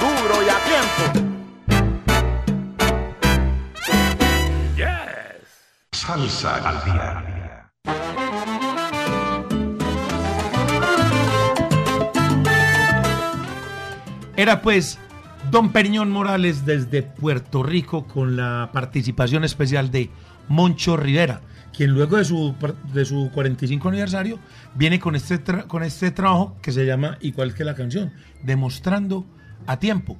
Duro 0.00 0.42
y 0.42 0.48
a 0.48 0.58
tiempo. 0.68 1.02
Salsa 5.92 6.56
al 6.68 6.84
día. 6.84 7.32
Era 14.36 14.60
pues 14.62 14.98
Don 15.50 15.72
Periñón 15.72 16.10
Morales 16.10 16.64
desde 16.66 17.02
Puerto 17.02 17.62
Rico 17.62 18.06
con 18.06 18.36
la 18.36 18.70
participación 18.72 19.44
especial 19.44 19.90
de 19.90 20.10
Moncho 20.48 20.96
Rivera, 20.96 21.42
quien 21.76 21.90
luego 21.92 22.16
de 22.18 22.24
su, 22.24 22.54
de 22.92 23.04
su 23.04 23.30
45 23.32 23.88
aniversario 23.88 24.38
viene 24.74 24.98
con 25.00 25.16
este, 25.16 25.38
con 25.66 25.82
este 25.82 26.10
trabajo 26.10 26.56
que 26.62 26.72
se 26.72 26.84
llama 26.86 27.16
igual 27.20 27.54
que 27.54 27.64
la 27.64 27.74
canción, 27.74 28.12
demostrando 28.42 29.26
a 29.66 29.78
tiempo. 29.78 30.16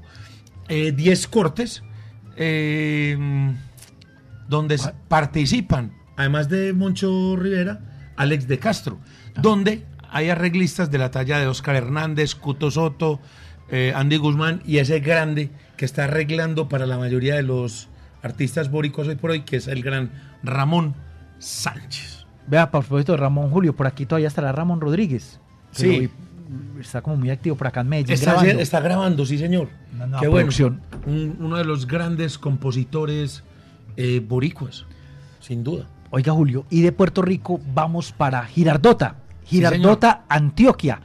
10 0.68 1.26
cortes 1.28 1.82
eh, 2.36 3.16
donde 4.48 4.76
s- 4.76 4.92
participan, 5.08 5.92
además 6.16 6.48
de 6.48 6.72
Moncho 6.72 7.36
Rivera, 7.36 7.80
Alex 8.16 8.46
de 8.48 8.58
Castro, 8.58 8.98
donde 9.40 9.84
hay 10.10 10.30
arreglistas 10.30 10.90
de 10.90 10.98
la 10.98 11.10
talla 11.10 11.38
de 11.38 11.46
Oscar 11.46 11.76
Hernández, 11.76 12.34
Cuto 12.34 12.70
Soto, 12.70 13.20
eh, 13.70 13.92
Andy 13.94 14.16
Guzmán 14.18 14.62
y 14.66 14.78
ese 14.78 15.00
grande 15.00 15.50
que 15.76 15.84
está 15.84 16.04
arreglando 16.04 16.68
para 16.68 16.86
la 16.86 16.98
mayoría 16.98 17.34
de 17.36 17.42
los 17.42 17.88
artistas 18.22 18.70
bóricos 18.70 19.08
hoy 19.08 19.16
por 19.16 19.30
hoy, 19.30 19.42
que 19.42 19.56
es 19.56 19.66
el 19.68 19.82
gran 19.82 20.10
Ramón 20.42 20.94
Sánchez. 21.42 22.26
Vea, 22.46 22.70
por 22.70 22.82
de 23.12 23.18
Ramón 23.18 23.50
Julio, 23.50 23.74
por 23.74 23.86
aquí 23.86 24.06
todavía 24.06 24.28
estará 24.28 24.52
Ramón 24.52 24.80
Rodríguez. 24.80 25.40
Sí. 25.72 26.10
está 26.80 27.00
como 27.00 27.16
muy 27.16 27.30
activo 27.30 27.56
por 27.56 27.66
acá 27.66 27.80
en 27.80 27.88
Medellín. 27.88 28.12
Está 28.14 28.32
grabando. 28.34 28.60
está 28.62 28.80
grabando, 28.80 29.24
sí 29.26 29.38
señor. 29.38 29.68
Una 29.94 30.06
nueva 30.06 30.20
Qué 30.20 30.28
bueno. 30.28 30.42
producción. 30.46 30.80
Un- 31.06 31.36
uno 31.40 31.56
de 31.56 31.64
los 31.64 31.86
grandes 31.86 32.38
compositores 32.38 33.42
eh, 33.96 34.20
boricuas, 34.26 34.84
sin 35.40 35.64
duda. 35.64 35.86
Oiga, 36.10 36.32
Julio, 36.32 36.66
y 36.68 36.82
de 36.82 36.92
Puerto 36.92 37.22
Rico 37.22 37.58
vamos 37.74 38.12
para 38.12 38.44
Girardota. 38.44 39.16
Girardota, 39.44 40.24
Antioquia. 40.28 41.00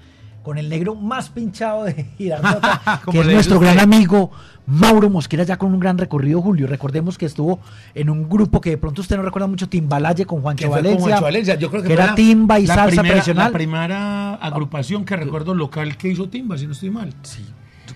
Con 0.47 0.57
el 0.57 0.69
negro 0.69 0.95
más 0.95 1.27
pinchado 1.27 1.83
de 1.83 2.05
Girardota, 2.17 3.01
que 3.11 3.19
es 3.19 3.25
nuestro 3.25 3.59
gran 3.59 3.79
amigo 3.79 4.31
Mauro 4.65 5.09
Mosquera, 5.09 5.43
ya 5.43 5.57
con 5.57 5.73
un 5.73 5.79
gran 5.81 5.97
recorrido, 5.97 6.41
Julio. 6.41 6.67
Recordemos 6.67 7.17
que 7.17 7.25
estuvo 7.25 7.59
en 7.93 8.09
un 8.09 8.29
grupo 8.29 8.61
que 8.61 8.69
de 8.69 8.77
pronto 8.77 9.01
usted 9.01 9.17
no 9.17 9.23
recuerda 9.23 9.47
mucho, 9.47 9.67
Timbalaye 9.67 10.25
con 10.25 10.41
Juancho 10.41 10.69
Valencia. 10.69 11.01
Juancho 11.01 11.21
Valencia. 11.21 11.55
Yo 11.55 11.69
creo 11.69 11.81
que, 11.81 11.89
que 11.89 11.93
era 11.95 12.05
la- 12.05 12.15
timba 12.15 12.59
y 12.61 12.65
la 12.65 12.75
salsa 12.75 13.01
primera. 13.01 13.33
La 13.33 13.51
primera 13.51 14.33
agrupación 14.35 15.03
que 15.03 15.17
recuerdo 15.17 15.53
local 15.53 15.97
que 15.97 16.07
hizo 16.07 16.29
timba, 16.29 16.57
si 16.57 16.65
no 16.65 16.71
estoy 16.71 16.91
mal. 16.91 17.13
Sí, 17.23 17.45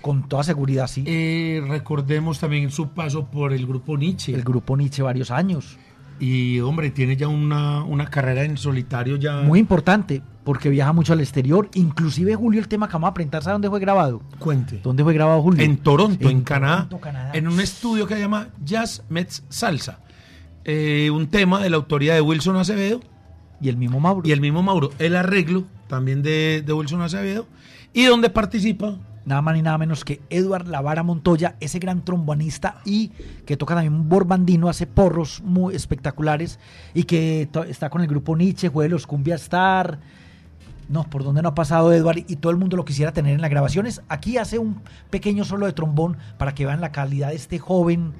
con 0.02 0.28
toda 0.28 0.44
seguridad, 0.44 0.88
sí. 0.88 1.04
Eh, 1.06 1.62
recordemos 1.66 2.38
también 2.38 2.70
su 2.70 2.90
paso 2.90 3.24
por 3.24 3.54
el 3.54 3.66
grupo 3.66 3.96
Nietzsche. 3.96 4.34
el 4.34 4.42
grupo 4.42 4.76
Nietzsche 4.76 5.02
varios 5.02 5.30
años. 5.30 5.78
Y 6.22 6.60
hombre, 6.60 6.92
tiene 6.92 7.16
ya 7.16 7.26
una, 7.26 7.82
una 7.82 8.06
carrera 8.06 8.44
en 8.44 8.56
solitario 8.56 9.16
ya. 9.16 9.40
Muy 9.40 9.58
importante, 9.58 10.22
porque 10.44 10.68
viaja 10.68 10.92
mucho 10.92 11.14
al 11.14 11.20
exterior. 11.20 11.68
Inclusive, 11.74 12.36
Julio, 12.36 12.60
el 12.60 12.68
tema 12.68 12.86
que 12.86 12.92
vamos 12.92 13.10
a 13.10 13.14
presentar, 13.14 13.42
¿sabe 13.42 13.54
dónde 13.54 13.68
fue 13.68 13.80
grabado? 13.80 14.22
Cuente. 14.38 14.78
¿Dónde 14.84 15.02
fue 15.02 15.14
grabado, 15.14 15.42
Julio? 15.42 15.64
En 15.64 15.78
Toronto, 15.78 16.30
en, 16.30 16.42
Canadá, 16.42 16.84
Toronto, 16.84 17.00
Canadá. 17.00 17.32
en 17.34 17.48
un 17.48 17.58
estudio 17.58 18.06
que 18.06 18.14
se 18.14 18.20
llama 18.20 18.50
Jazz 18.64 19.02
Mets 19.08 19.42
Salsa. 19.48 19.98
Eh, 20.64 21.10
un 21.10 21.26
tema 21.26 21.60
de 21.60 21.70
la 21.70 21.76
autoría 21.76 22.14
de 22.14 22.20
Wilson 22.20 22.54
Acevedo 22.54 23.00
Y 23.60 23.68
el 23.68 23.76
mismo 23.76 23.98
Mauro. 23.98 24.22
y 24.28 24.30
el 24.30 24.40
mismo 24.40 24.62
Mauro. 24.62 24.90
El 25.00 25.16
arreglo 25.16 25.64
también 25.88 26.22
de, 26.22 26.62
de 26.64 26.72
Wilson 26.72 27.02
Acevedo. 27.02 27.48
Y 27.92 28.04
donde 28.04 28.30
participa 28.30 28.96
Nada 29.24 29.40
más 29.40 29.54
ni 29.54 29.62
nada 29.62 29.78
menos 29.78 30.04
que 30.04 30.20
Eduard 30.30 30.66
Lavara 30.66 31.02
Montoya, 31.02 31.56
ese 31.60 31.78
gran 31.78 32.04
trombonista 32.04 32.80
y 32.84 33.10
que 33.46 33.56
toca 33.56 33.74
también 33.74 33.94
un 33.94 34.08
borbandino, 34.08 34.68
hace 34.68 34.86
porros 34.86 35.42
muy 35.44 35.74
espectaculares 35.74 36.58
y 36.92 37.04
que 37.04 37.48
está 37.68 37.88
con 37.88 38.02
el 38.02 38.08
grupo 38.08 38.36
Nietzsche, 38.36 38.68
juega 38.68 38.90
los 38.90 39.06
Cumbia 39.06 39.36
Star. 39.36 40.00
No, 40.88 41.04
por 41.04 41.22
donde 41.22 41.40
no 41.40 41.50
ha 41.50 41.54
pasado 41.54 41.92
Eduard 41.92 42.24
y 42.26 42.36
todo 42.36 42.50
el 42.50 42.58
mundo 42.58 42.76
lo 42.76 42.84
quisiera 42.84 43.12
tener 43.12 43.34
en 43.34 43.40
las 43.40 43.50
grabaciones. 43.50 44.02
Aquí 44.08 44.36
hace 44.36 44.58
un 44.58 44.82
pequeño 45.10 45.44
solo 45.44 45.66
de 45.66 45.72
trombón 45.72 46.18
para 46.36 46.54
que 46.54 46.66
vean 46.66 46.80
la 46.80 46.92
calidad 46.92 47.28
de 47.28 47.36
este 47.36 47.58
joven 47.58 48.12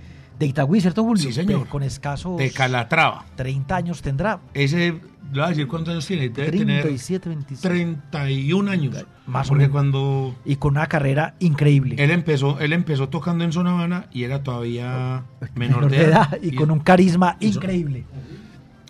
de 0.43 0.49
Itagüí, 0.49 0.81
¿cierto, 0.81 1.03
Julio? 1.05 1.23
Sí, 1.23 1.33
señor. 1.33 1.67
Con 1.69 1.83
escasos 1.83 2.37
de 2.37 2.51
Calatrava. 2.51 3.25
30 3.37 3.77
años 3.77 4.03
tendrá. 4.03 4.41
Ese, 4.55 4.77
le 4.93 5.01
voy 5.33 5.41
a 5.43 5.49
decir 5.49 5.67
cuántos 5.69 5.93
años 5.93 6.07
tiene. 6.07 6.29
Debe 6.29 6.51
tener 6.51 6.83
37, 6.83 7.29
26. 7.29 7.61
31 7.61 8.71
años. 8.71 8.97
Más 9.27 9.47
o 9.47 9.51
porque 9.51 9.63
menos. 9.63 9.73
cuando 9.73 10.35
Y 10.45 10.57
con 10.57 10.73
una 10.73 10.87
carrera 10.89 11.35
increíble. 11.39 11.97
él 11.99 12.11
empezó, 12.11 12.59
él 12.61 12.73
empezó 12.73 13.09
tocando 13.09 13.45
en 13.45 13.53
Zona 13.53 13.71
Habana 13.71 14.07
y 14.13 14.25
era 14.25 14.43
todavía 14.43 15.23
menor, 15.55 15.89
de 15.89 16.03
edad. 16.05 16.39
y 16.43 16.55
con 16.55 16.71
un 16.71 16.81
carisma 16.81 17.37
y 17.41 17.49
increíble. 17.49 18.05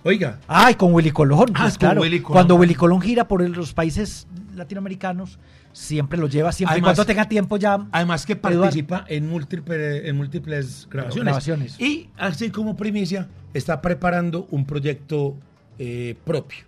Oiga, 0.04 0.38
Ah, 0.48 0.70
y 0.70 0.74
con 0.74 0.92
Willy 0.92 1.12
Colón. 1.12 1.50
Ah, 1.54 1.60
pues 1.62 1.74
con 1.74 1.78
claro. 1.80 2.00
Willy 2.00 2.20
Colón. 2.20 2.32
Cuando 2.32 2.56
Willy 2.56 2.74
Colón 2.74 3.00
gira 3.00 3.28
por 3.28 3.48
los 3.48 3.72
países 3.72 4.26
latinoamericanos, 4.56 5.38
siempre 5.72 6.18
lo 6.18 6.28
lleva, 6.28 6.52
siempre 6.52 6.74
y 6.74 6.80
Además- 6.80 6.96
cuando 6.96 7.06
tenga 7.06 7.28
tiempo 7.28 7.56
ya. 7.56 7.86
además 7.92 8.26
que 8.26 8.36
participa 8.36 9.04
en, 9.08 9.30
múltiple- 9.30 10.02
en 10.04 10.16
múltiples 10.16 10.86
grabaciones. 10.90 11.24
Grabaciones. 11.24 11.80
Y 11.80 12.08
así 12.16 12.50
como 12.50 12.76
primicia, 12.76 13.28
está 13.54 13.80
preparando 13.80 14.46
un 14.50 14.64
proyecto 14.66 15.36
eh, 15.78 16.14
propio. 16.24 16.58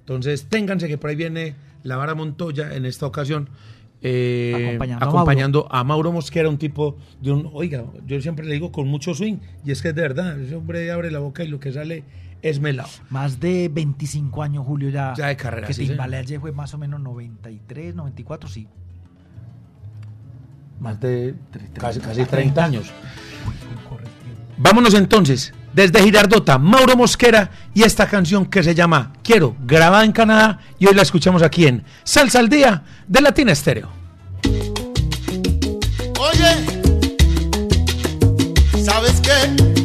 Entonces, 0.00 0.46
ténganse 0.48 0.88
que 0.88 0.98
por 0.98 1.10
ahí 1.10 1.16
viene 1.16 1.54
la 1.82 1.96
vara 1.96 2.14
Montoya 2.14 2.74
en 2.74 2.86
esta 2.86 3.06
ocasión. 3.06 3.48
eh, 4.04 4.52
Acompañando 4.66 5.04
a 5.04 5.08
acompañando 5.08 5.68
a 5.70 5.84
Mauro 5.84 6.10
Mosquera, 6.12 6.48
un 6.48 6.58
tipo 6.58 6.96
de 7.20 7.30
un, 7.32 7.48
oiga, 7.52 7.84
yo 8.06 8.20
siempre 8.20 8.44
le 8.46 8.54
digo 8.54 8.72
con 8.72 8.88
mucho 8.88 9.14
swing, 9.14 9.36
y 9.64 9.70
es 9.70 9.80
que 9.82 9.88
es 9.90 9.94
de 9.94 10.02
verdad, 10.02 10.40
ese 10.40 10.56
hombre 10.56 10.90
abre 10.90 11.10
la 11.12 11.20
boca 11.20 11.44
y 11.44 11.48
lo 11.48 11.60
que 11.60 11.72
sale 11.72 12.02
es 12.42 12.60
melado. 12.60 12.90
Más 13.08 13.40
de 13.40 13.70
25 13.72 14.42
años, 14.42 14.66
Julio, 14.66 14.90
ya. 14.90 15.14
Ya 15.16 15.28
de 15.28 15.36
carrera, 15.36 15.66
Que 15.66 15.72
sí, 15.72 15.82
señor. 15.82 15.92
Timbalaye 15.96 16.40
fue 16.40 16.52
más 16.52 16.74
o 16.74 16.78
menos 16.78 17.00
93, 17.00 17.94
94, 17.94 18.48
sí. 18.48 18.68
Más 20.80 21.00
de 21.00 21.36
casi, 21.78 22.00
casi 22.00 22.24
30 22.24 22.64
años. 22.64 22.92
Vámonos 24.58 24.94
entonces, 24.94 25.54
desde 25.72 26.02
Girardota, 26.02 26.58
Mauro 26.58 26.96
Mosquera 26.96 27.50
y 27.72 27.84
esta 27.84 28.06
canción 28.08 28.46
que 28.46 28.62
se 28.62 28.74
llama 28.74 29.12
Quiero, 29.22 29.56
grabada 29.64 30.04
en 30.04 30.12
Canadá 30.12 30.58
y 30.78 30.86
hoy 30.86 30.94
la 30.94 31.02
escuchamos 31.02 31.42
aquí 31.42 31.66
en 31.66 31.84
Salsa 32.04 32.40
al 32.40 32.48
Día 32.48 32.82
de 33.06 33.20
Latina 33.20 33.52
Estéreo. 33.52 33.88
Oye, 36.18 36.54
¿sabes 38.84 39.20
qué? 39.20 39.81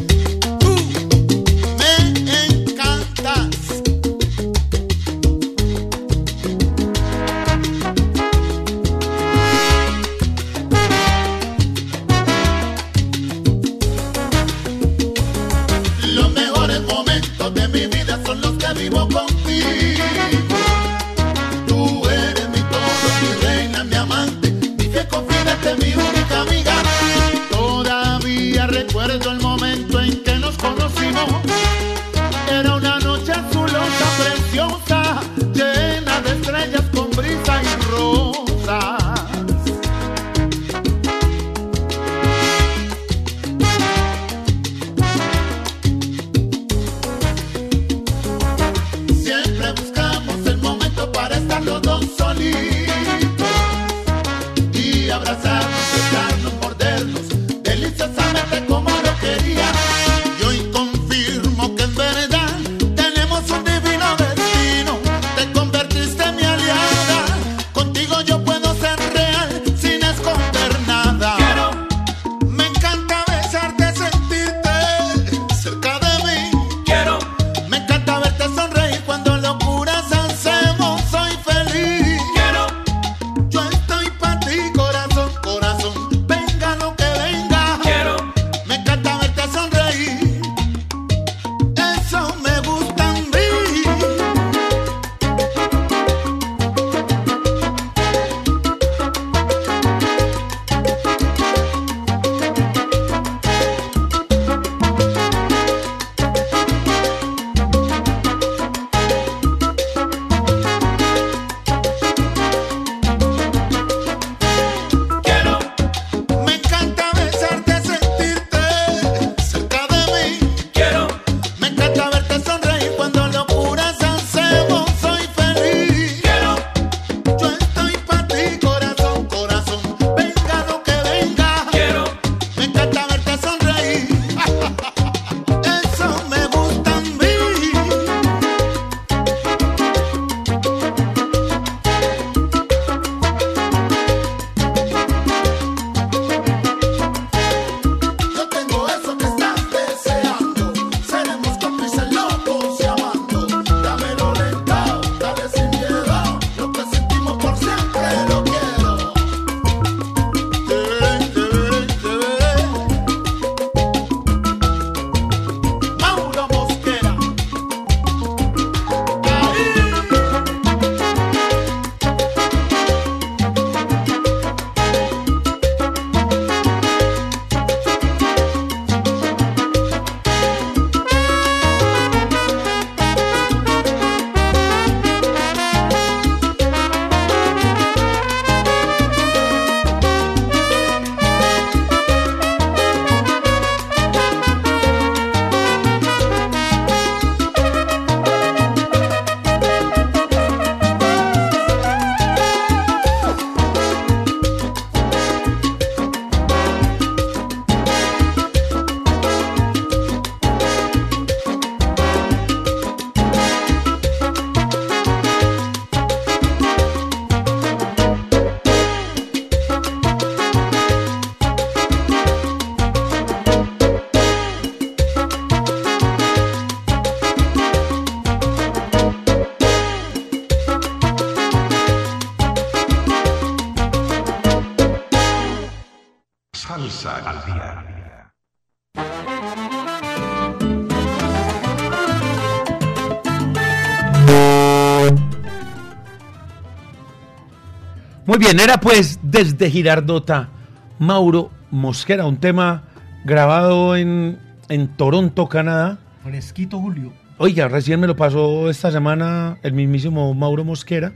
Muy 248.28 248.36
bien, 248.36 248.60
era 248.60 248.78
pues 248.78 249.20
desde 249.22 249.70
Girardota, 249.70 250.50
Mauro 250.98 251.50
Mosquera, 251.70 252.26
un 252.26 252.36
tema 252.36 252.82
grabado 253.24 253.96
en, 253.96 254.38
en 254.68 254.88
Toronto, 254.98 255.48
Canadá. 255.48 255.98
Fresquito, 256.22 256.78
Julio. 256.78 257.14
Oiga, 257.38 257.68
recién 257.68 258.00
me 258.00 258.06
lo 258.06 258.16
pasó 258.16 258.68
esta 258.68 258.90
semana 258.90 259.56
el 259.62 259.72
mismísimo 259.72 260.34
Mauro 260.34 260.62
Mosquera. 260.62 261.14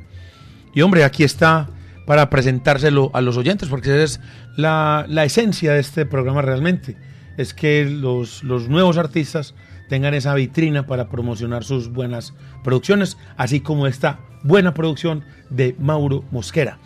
Y 0.72 0.80
hombre, 0.80 1.04
aquí 1.04 1.22
está 1.22 1.68
para 2.06 2.30
presentárselo 2.30 3.10
a 3.12 3.20
los 3.20 3.36
oyentes, 3.36 3.68
porque 3.68 3.90
esa 3.90 4.04
es 4.04 4.20
la, 4.56 5.04
la 5.06 5.24
esencia 5.24 5.74
de 5.74 5.80
este 5.80 6.06
programa 6.06 6.40
realmente. 6.40 6.96
Es 7.36 7.52
que 7.52 7.84
los, 7.84 8.42
los 8.42 8.70
nuevos 8.70 8.96
artistas 8.96 9.54
tengan 9.90 10.14
esa 10.14 10.32
vitrina 10.32 10.86
para 10.86 11.10
promocionar 11.10 11.62
sus 11.62 11.92
buenas 11.92 12.32
producciones, 12.64 13.18
así 13.36 13.60
como 13.60 13.86
esta 13.86 14.18
buena 14.44 14.72
producción 14.72 15.24
de 15.50 15.76
Mauro 15.78 16.24
Mosquera. 16.30 16.78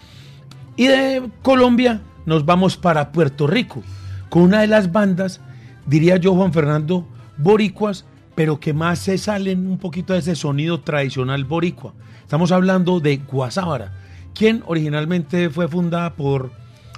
Y 0.77 0.87
de 0.87 1.31
Colombia 1.43 2.01
nos 2.27 2.45
vamos 2.45 2.77
para 2.77 3.12
Puerto 3.12 3.47
Rico, 3.47 3.83
con 4.29 4.43
una 4.43 4.61
de 4.61 4.67
las 4.67 4.93
bandas, 4.93 5.41
diría 5.87 6.17
yo 6.17 6.35
Juan 6.35 6.53
Fernando, 6.53 7.07
boricuas, 7.39 8.05
pero 8.35 8.61
que 8.61 8.75
más 8.75 8.99
se 8.99 9.17
salen 9.17 9.67
un 9.67 9.79
poquito 9.79 10.12
de 10.12 10.19
ese 10.19 10.35
sonido 10.37 10.81
tradicional 10.81 11.45
boricua. 11.45 11.95
Estamos 12.23 12.53
hablando 12.53 13.01
de 13.01 13.19
Guasábara, 13.19 13.93
quien 14.35 14.62
originalmente 14.67 15.49
fue 15.49 15.69
fundada 15.69 16.15
por 16.15 16.51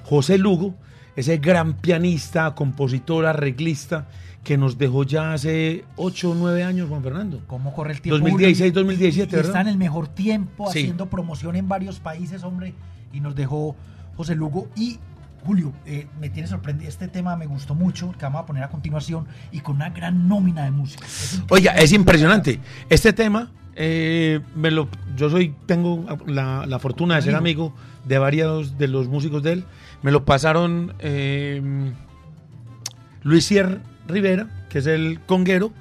José 0.05 0.39
Lugo, 0.39 0.75
ese 1.15 1.37
gran 1.39 1.75
pianista, 1.75 2.55
compositor, 2.55 3.27
arreglista, 3.27 4.09
que 4.43 4.57
nos 4.57 4.79
dejó 4.79 5.05
ya 5.05 5.35
hace 5.35 5.85
8 5.97 6.31
o 6.31 6.35
9 6.35 6.65
años, 6.65 6.89
Juan 6.89 7.03
Fernando. 7.03 7.43
¿Cómo 7.47 7.73
corre 7.75 7.93
el 7.93 8.01
tiempo? 8.01 8.19
2016, 8.19 8.71
Julio? 8.73 8.85
2017, 8.85 9.29
Y 9.29 9.37
¿verdad? 9.37 9.51
Está 9.51 9.61
en 9.61 9.69
el 9.69 9.77
mejor 9.77 10.09
tiempo 10.09 10.73
Sí. 10.73 10.79
haciendo 10.81 11.07
promoción 11.11 11.55
en 11.57 11.69
varios 11.69 12.01
países, 12.01 12.43
hombre. 12.45 12.73
Y 13.13 13.21
nos 13.21 13.35
dejó 13.35 13.77
José 14.17 14.35
Lugo. 14.35 14.69
Y 14.77 14.99
Julio, 15.45 15.73
eh, 15.87 16.07
me 16.21 16.29
tiene 16.29 16.49
sorprendido. 16.49 16.89
Este 16.89 17.09
tema 17.09 17.37
me 17.37 17.47
gustó 17.47 17.75
mucho, 17.75 18.13
que 18.13 18.25
vamos 18.25 18.43
a 18.43 18.47
poner 18.47 18.63
a 18.65 18.69
continuación. 18.69 19.27
Y 19.53 19.61
con 19.61 19.77
una 19.77 19.91
gran 19.91 20.29
nómina 20.29 20.65
de 20.65 20.71
música. 20.71 21.05
Es 21.07 21.43
Oiga, 21.51 21.73
es 21.73 21.93
impresionante. 21.93 22.61
Este 22.89 23.13
tema 23.13 23.51
eh, 23.77 24.41
me 24.57 24.71
lo, 24.71 24.89
yo 25.17 25.31
soy, 25.31 25.55
tengo 25.67 26.05
la, 26.27 26.67
la 26.67 26.79
fortuna 26.81 27.17
de 27.17 27.23
ser 27.23 27.37
amigo 27.37 27.73
de 28.05 28.19
varios 28.19 28.77
de 28.77 28.89
los 28.89 29.09
músicos 29.09 29.43
de 29.43 29.53
él. 29.53 29.65
Me 30.03 30.11
lo 30.11 30.25
pasaron 30.25 30.95
eh, 30.99 31.93
Luis 33.23 33.45
Sier 33.45 33.81
Rivera, 34.07 34.67
que 34.69 34.79
es 34.79 34.87
el 34.87 35.21
conguero, 35.21 35.73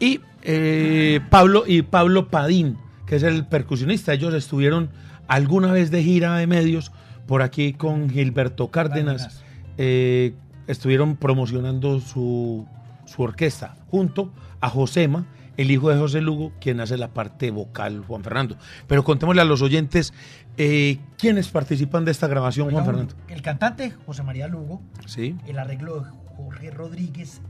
y 0.00 0.20
eh, 0.42 1.20
Pablo 1.30 1.64
y 1.66 1.82
Pablo 1.82 2.28
Padín, 2.28 2.76
que 3.06 3.16
es 3.16 3.22
el 3.22 3.46
percusionista. 3.46 4.12
Ellos 4.12 4.34
estuvieron 4.34 4.90
alguna 5.28 5.70
vez 5.72 5.90
de 5.90 6.02
gira 6.02 6.36
de 6.36 6.46
medios 6.46 6.90
por 7.26 7.42
aquí 7.42 7.72
con 7.74 8.10
Gilberto 8.10 8.70
Cárdenas. 8.70 9.42
Eh, 9.76 10.34
estuvieron 10.66 11.16
promocionando 11.16 12.00
su, 12.00 12.66
su 13.06 13.22
orquesta 13.22 13.76
junto 13.90 14.32
a 14.60 14.68
Josema, 14.68 15.26
el 15.56 15.70
hijo 15.70 15.88
de 15.90 15.96
José 15.98 16.20
Lugo, 16.20 16.52
quien 16.60 16.80
hace 16.80 16.96
la 16.98 17.08
parte 17.08 17.50
vocal, 17.50 18.04
Juan 18.06 18.22
Fernando. 18.22 18.56
Pero 18.86 19.02
contémosle 19.04 19.40
a 19.42 19.44
los 19.44 19.62
oyentes 19.62 20.12
eh, 20.56 20.98
quiénes 21.16 21.48
participan 21.48 22.04
de 22.04 22.10
esta 22.10 22.26
grabación, 22.26 22.70
Juan 22.70 22.84
Fernando. 22.84 23.14
El 23.28 23.42
cantante 23.42 23.92
José 24.06 24.22
María 24.22 24.46
Lugo, 24.48 24.82
Sí. 25.06 25.36
el 25.46 25.58
arreglo 25.58 26.00
de 26.00 26.10
Jorge 26.36 26.70
Rodríguez, 26.70 27.40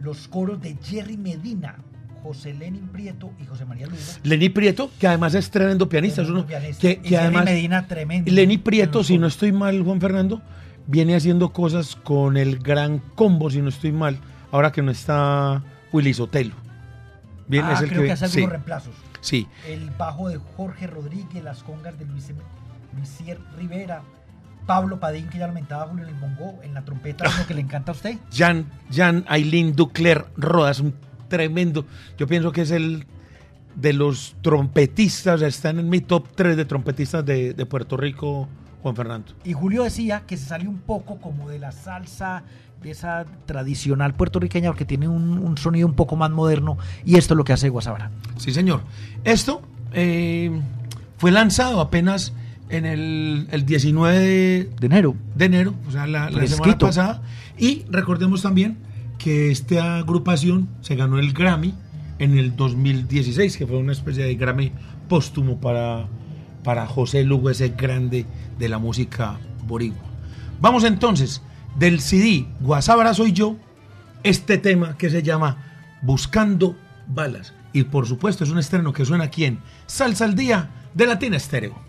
los 0.00 0.28
coros 0.28 0.60
de 0.60 0.76
Jerry 0.82 1.16
Medina, 1.16 1.76
José 2.22 2.52
Lenin 2.54 2.88
Prieto 2.88 3.30
y 3.40 3.46
José 3.46 3.64
María 3.64 3.86
Lugo. 3.86 3.98
Lenny 4.22 4.48
Prieto, 4.48 4.90
que 4.98 5.06
además 5.08 5.34
es 5.34 5.50
tremendo 5.50 5.88
pianista. 5.88 6.22
es 6.22 6.28
uno 6.28 6.46
Pianista. 6.46 6.80
que, 6.80 6.92
Y 7.02 7.08
que 7.10 7.18
además 7.18 7.44
Medina, 7.44 7.86
tremendo. 7.86 8.30
Lenny 8.30 8.58
Prieto, 8.58 9.02
si 9.04 9.18
no 9.18 9.26
estoy 9.26 9.52
mal, 9.52 9.82
Juan 9.82 10.00
Fernando, 10.00 10.42
viene 10.86 11.14
haciendo 11.16 11.52
cosas 11.52 11.96
con 11.96 12.36
el 12.36 12.58
gran 12.58 12.98
combo, 13.14 13.50
si 13.50 13.60
no 13.62 13.68
estoy 13.68 13.92
mal, 13.92 14.18
ahora 14.50 14.72
que 14.72 14.82
no 14.82 14.90
está 14.90 15.62
Willy 15.92 16.14
Sotelo. 16.14 16.54
Bien, 17.46 17.64
Ah, 17.64 17.72
es 17.74 17.80
el 17.82 17.88
creo 17.88 18.00
que, 18.02 18.06
que, 18.08 18.12
hace 18.12 18.28
sí, 18.28 18.38
algunos 18.38 18.52
reemplazos. 18.52 18.94
sí. 19.20 19.46
El 19.66 19.90
bajo 19.90 20.28
de 20.28 20.36
Jorge 20.56 20.86
Rodríguez, 20.86 21.42
las 21.42 21.62
congas 21.62 21.98
de 21.98 22.04
Luis 22.04 22.30
Luisier 22.96 23.38
Rivera, 23.56 24.02
Pablo 24.66 25.00
Padín, 25.00 25.28
que 25.28 25.38
ya 25.38 25.46
lo 25.46 25.54
mentaba 25.54 25.86
Julio 25.86 26.04
en 26.06 26.14
el 26.14 26.20
bongo, 26.20 26.58
en 26.62 26.74
la 26.74 26.82
trompeta, 26.84 27.24
lo 27.38 27.46
que 27.46 27.54
le 27.54 27.62
encanta 27.62 27.92
a 27.92 27.94
usted. 27.94 28.18
Jan, 28.30 28.66
Jan 28.92 29.24
Aileen 29.28 29.74
Ducler 29.74 30.26
Rodas, 30.36 30.80
un 30.80 30.94
tremendo. 31.28 31.86
Yo 32.16 32.26
pienso 32.26 32.52
que 32.52 32.62
es 32.62 32.70
el 32.70 33.06
de 33.74 33.92
los 33.92 34.34
trompetistas, 34.42 35.40
están 35.42 35.78
en 35.78 35.88
mi 35.88 36.00
top 36.00 36.26
3 36.34 36.56
de 36.56 36.64
trompetistas 36.64 37.24
de, 37.24 37.54
de 37.54 37.66
Puerto 37.66 37.96
Rico, 37.96 38.48
Juan 38.82 38.96
Fernando. 38.96 39.32
Y 39.44 39.52
Julio 39.52 39.84
decía 39.84 40.22
que 40.26 40.36
se 40.36 40.46
salió 40.46 40.68
un 40.68 40.80
poco 40.80 41.18
como 41.18 41.48
de 41.48 41.58
la 41.58 41.72
salsa, 41.72 42.42
de 42.82 42.90
esa 42.90 43.24
tradicional 43.46 44.14
puertorriqueña, 44.14 44.70
porque 44.70 44.84
tiene 44.84 45.08
un, 45.08 45.38
un 45.38 45.58
sonido 45.58 45.86
un 45.86 45.94
poco 45.94 46.16
más 46.16 46.30
moderno, 46.30 46.78
y 47.04 47.16
esto 47.16 47.34
es 47.34 47.38
lo 47.38 47.44
que 47.44 47.52
hace 47.52 47.68
Guasabara. 47.68 48.10
Sí, 48.36 48.52
señor. 48.52 48.82
Esto 49.24 49.62
eh, 49.92 50.60
fue 51.16 51.30
lanzado 51.30 51.80
apenas 51.80 52.32
en 52.68 52.84
el, 52.84 53.48
el 53.50 53.64
19 53.64 54.18
de, 54.18 54.70
De 54.78 54.86
enero. 54.86 55.14
de 55.34 55.44
enero, 55.44 55.74
o 55.88 55.90
sea, 55.90 56.06
la, 56.06 56.30
la 56.30 56.46
semana 56.46 56.78
pasada. 56.78 57.22
Y 57.56 57.84
recordemos 57.90 58.42
también 58.42 58.76
que 59.18 59.50
esta 59.50 59.98
agrupación 59.98 60.68
se 60.80 60.94
ganó 60.96 61.18
el 61.18 61.32
Grammy 61.32 61.74
en 62.18 62.38
el 62.38 62.56
2016, 62.56 63.56
que 63.56 63.66
fue 63.66 63.76
una 63.76 63.92
especie 63.92 64.24
de 64.24 64.34
Grammy 64.34 64.72
póstumo 65.08 65.60
para, 65.60 66.06
para 66.64 66.86
José 66.86 67.24
Lugo, 67.24 67.50
ese 67.50 67.70
grande 67.70 68.26
de 68.58 68.68
la 68.68 68.78
música 68.78 69.38
boricua. 69.66 70.08
Vamos 70.60 70.84
entonces, 70.84 71.42
del 71.78 72.00
CD 72.00 72.46
Guasábara 72.60 73.14
Soy 73.14 73.32
Yo, 73.32 73.56
este 74.22 74.58
tema 74.58 74.96
que 74.96 75.10
se 75.10 75.22
llama 75.22 75.58
Buscando 76.02 76.76
Balas. 77.06 77.54
Y 77.72 77.84
por 77.84 78.06
supuesto 78.06 78.44
es 78.44 78.50
un 78.50 78.58
estreno 78.58 78.92
que 78.92 79.04
suena 79.04 79.24
aquí 79.24 79.44
en 79.44 79.60
Salsa 79.86 80.24
al 80.24 80.34
Día 80.34 80.70
de 80.94 81.06
Latina 81.06 81.36
Estéreo. 81.36 81.87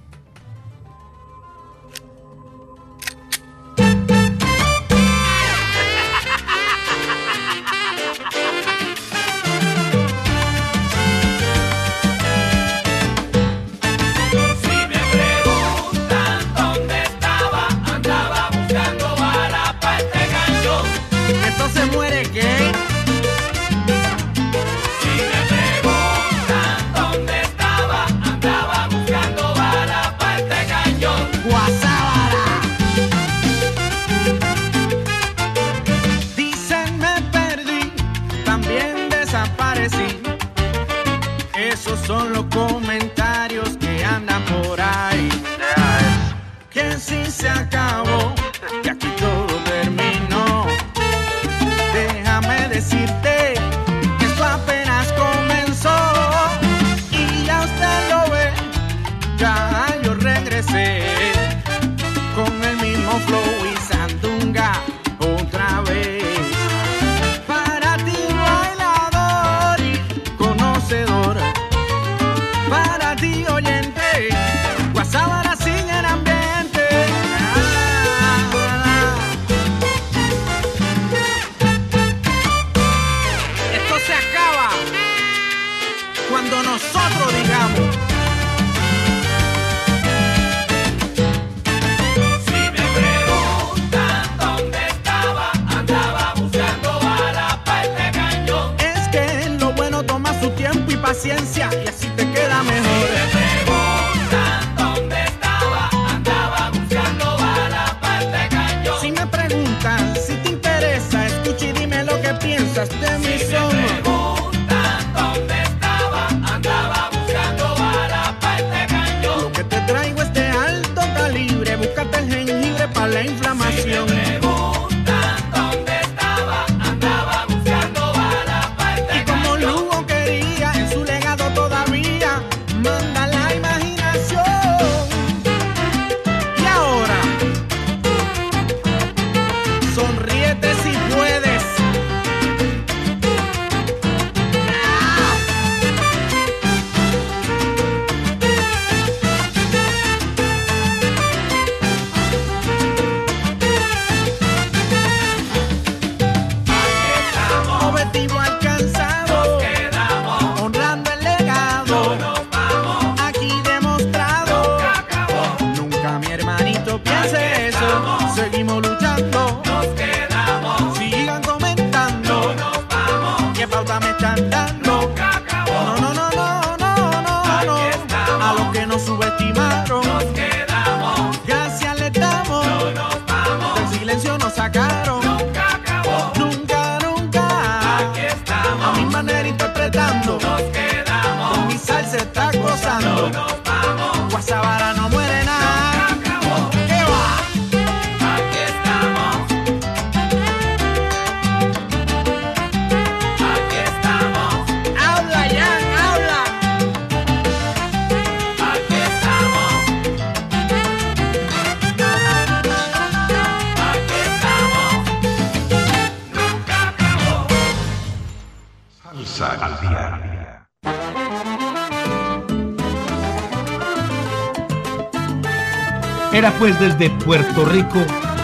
Pues 226.59 226.77
desde 226.77 227.09
Puerto 227.09 227.63
Rico, 227.63 227.99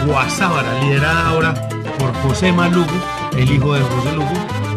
Guasábara, 0.08 0.82
liderada 0.82 1.28
ahora 1.28 1.54
por 2.00 2.14
José 2.24 2.54
Malugo, 2.54 2.88
el 3.38 3.52
hijo 3.52 3.74
de 3.74 3.82
José 3.82 4.16
Lugo, 4.16 4.34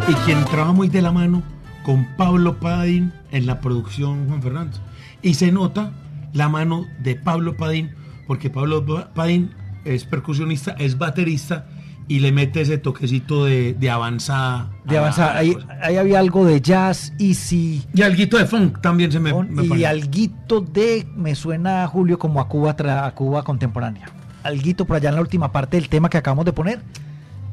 y 0.08 0.14
quien 0.24 0.44
trabaja 0.46 0.72
muy 0.72 0.88
de 0.88 1.00
la 1.02 1.12
mano 1.12 1.44
con 1.84 2.04
Pablo 2.16 2.58
Padín 2.58 3.12
en 3.30 3.46
la 3.46 3.60
producción 3.60 4.26
Juan 4.26 4.42
Fernando. 4.42 4.78
Y 5.22 5.34
se 5.34 5.52
nota 5.52 5.92
la 6.32 6.48
mano 6.48 6.84
de 6.98 7.14
Pablo 7.14 7.56
Padín, 7.56 7.92
porque 8.26 8.50
Pablo 8.50 8.84
Padín 9.14 9.54
es 9.84 10.04
percusionista, 10.04 10.72
es 10.72 10.98
baterista 10.98 11.66
y 12.08 12.20
le 12.20 12.32
mete 12.32 12.62
ese 12.62 12.78
toquecito 12.78 13.44
de, 13.44 13.74
de 13.74 13.90
avanzada. 13.90 14.70
De 14.84 14.92
a 14.96 15.00
la- 15.00 15.06
avanzar. 15.06 15.30
a 15.30 15.34
la 15.34 15.38
Ahí, 15.40 15.56
ahí 15.82 15.96
había 15.96 16.18
algo 16.18 16.44
de 16.46 16.60
jazz, 16.60 17.12
easy. 17.18 17.84
Y 17.94 18.02
alguito 18.02 18.38
de 18.38 18.46
funk 18.46 18.80
también 18.80 19.12
se 19.12 19.20
me, 19.20 19.32
me 19.44 19.76
y 19.76 19.84
alguito 19.84 20.60
de, 20.62 21.06
me 21.14 21.34
suena 21.34 21.86
Julio 21.86 22.18
como 22.18 22.40
a 22.40 22.48
Cuba, 22.48 22.76
tra- 22.76 23.06
a 23.06 23.14
Cuba 23.14 23.42
contemporánea. 23.42 24.10
Alguito 24.42 24.86
por 24.86 24.96
allá 24.96 25.10
en 25.10 25.16
la 25.16 25.20
última 25.20 25.52
parte 25.52 25.76
del 25.76 25.88
tema 25.90 26.08
que 26.08 26.16
acabamos 26.18 26.44
de 26.46 26.52
poner. 26.52 26.80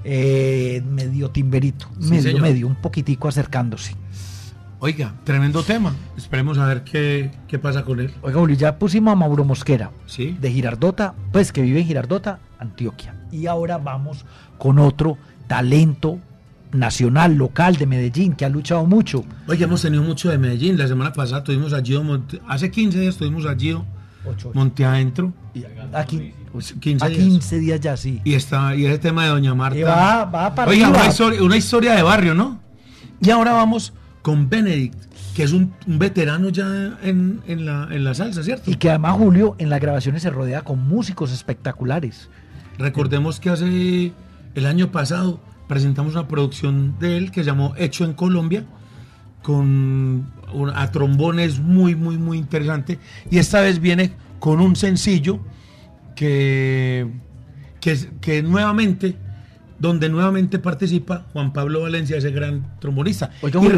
eh, 0.03 0.83
medio 0.87 1.31
timberito, 1.31 1.87
Sí, 1.99 2.09
medio, 2.11 2.21
señor. 2.23 2.41
medio, 2.41 2.67
un 2.67 2.75
poquitico 2.75 3.27
acercándose. 3.27 3.95
Oiga, 4.79 5.15
tremendo 5.23 5.63
tema. 5.63 5.93
Esperemos 6.15 6.57
a 6.59 6.67
ver 6.67 6.83
qué, 6.83 7.31
qué 7.47 7.57
pasa 7.57 7.83
con 7.83 7.99
él. 7.99 8.13
Oiga, 8.21 8.39
Julio, 8.39 8.55
ya 8.55 8.77
pusimos 8.77 9.11
a 9.13 9.15
Mauro 9.15 9.43
Mosquera, 9.43 9.89
Sí. 10.05 10.37
de 10.39 10.51
Girardota, 10.51 11.15
pues 11.31 11.51
que 11.51 11.61
vive 11.61 11.79
en 11.81 11.87
Girardota, 11.87 12.39
Antioquia. 12.59 13.15
Y 13.35 13.47
ahora 13.47 13.77
vamos 13.77 14.25
con 14.57 14.79
otro 14.79 15.17
talento 15.47 16.19
nacional, 16.71 17.35
local 17.35 17.75
de 17.75 17.85
Medellín, 17.85 18.33
que 18.33 18.45
ha 18.45 18.49
luchado 18.49 18.85
mucho. 18.85 19.23
Oye, 19.47 19.63
hemos 19.63 19.81
tenido 19.81 20.03
mucho 20.03 20.29
de 20.29 20.37
Medellín. 20.37 20.77
La 20.77 20.87
semana 20.87 21.11
pasada 21.13 21.43
tuvimos 21.43 21.73
a 21.73 21.81
Gio 21.81 22.03
Monte... 22.03 22.41
Hace 22.47 22.71
15 22.71 22.99
días 22.99 23.17
tuvimos 23.17 23.45
a 23.45 23.55
Gio 23.55 23.85
Monte 24.53 24.85
Adentro. 24.85 25.33
Aquí, 25.93 26.33
Pues, 26.51 26.73
15 26.79 27.05
a 27.05 27.09
días. 27.09 27.21
15 27.21 27.59
días 27.59 27.79
ya, 27.81 27.97
sí. 27.97 28.21
Y, 28.23 28.33
está, 28.33 28.75
y 28.75 28.85
ese 28.85 28.97
tema 28.99 29.23
de 29.23 29.29
Doña 29.29 29.53
Marta. 29.53 29.85
Va, 29.85 30.25
va 30.25 30.55
para 30.55 30.71
Oiga, 30.71 30.89
una 30.89 31.05
historia, 31.05 31.43
una 31.43 31.57
historia 31.57 31.93
de 31.95 32.01
barrio, 32.01 32.33
¿no? 32.33 32.59
Y 33.21 33.29
ahora 33.29 33.53
vamos 33.53 33.93
con 34.21 34.49
Benedict, 34.49 34.95
que 35.35 35.43
es 35.43 35.51
un, 35.51 35.73
un 35.87 35.99
veterano 35.99 36.49
ya 36.49 36.97
en, 37.03 37.41
en 37.47 37.65
la, 37.65 37.87
en 37.91 38.03
la 38.03 38.13
salsa, 38.13 38.43
¿cierto? 38.43 38.71
Y 38.71 38.75
que 38.75 38.89
además 38.89 39.17
Julio 39.17 39.55
en 39.59 39.69
las 39.69 39.79
grabaciones 39.79 40.23
se 40.23 40.29
rodea 40.29 40.61
con 40.63 40.85
músicos 40.87 41.31
espectaculares. 41.31 42.29
Recordemos 42.77 43.39
que 43.39 43.49
hace 43.49 44.11
el 44.55 44.65
año 44.65 44.91
pasado 44.91 45.39
presentamos 45.67 46.13
una 46.13 46.27
producción 46.27 46.95
de 46.99 47.17
él 47.17 47.31
que 47.31 47.41
se 47.41 47.47
llamó 47.47 47.73
Hecho 47.77 48.05
en 48.05 48.13
Colombia, 48.13 48.65
con 49.41 49.65
un- 50.53 50.71
a 50.73 50.91
trombones 50.91 51.59
muy, 51.59 51.95
muy, 51.95 52.17
muy 52.17 52.37
interesante. 52.37 52.99
Y 53.29 53.37
esta 53.37 53.61
vez 53.61 53.79
viene 53.79 54.13
con 54.39 54.59
un 54.59 54.75
sencillo 54.75 55.39
que, 56.15 57.07
que, 57.79 57.97
que 58.21 58.41
nuevamente, 58.43 59.15
donde 59.79 60.09
nuevamente 60.09 60.59
participa 60.59 61.25
Juan 61.33 61.53
Pablo 61.53 61.81
Valencia, 61.81 62.17
ese 62.17 62.31
gran 62.31 62.77
trombonista. 62.79 63.31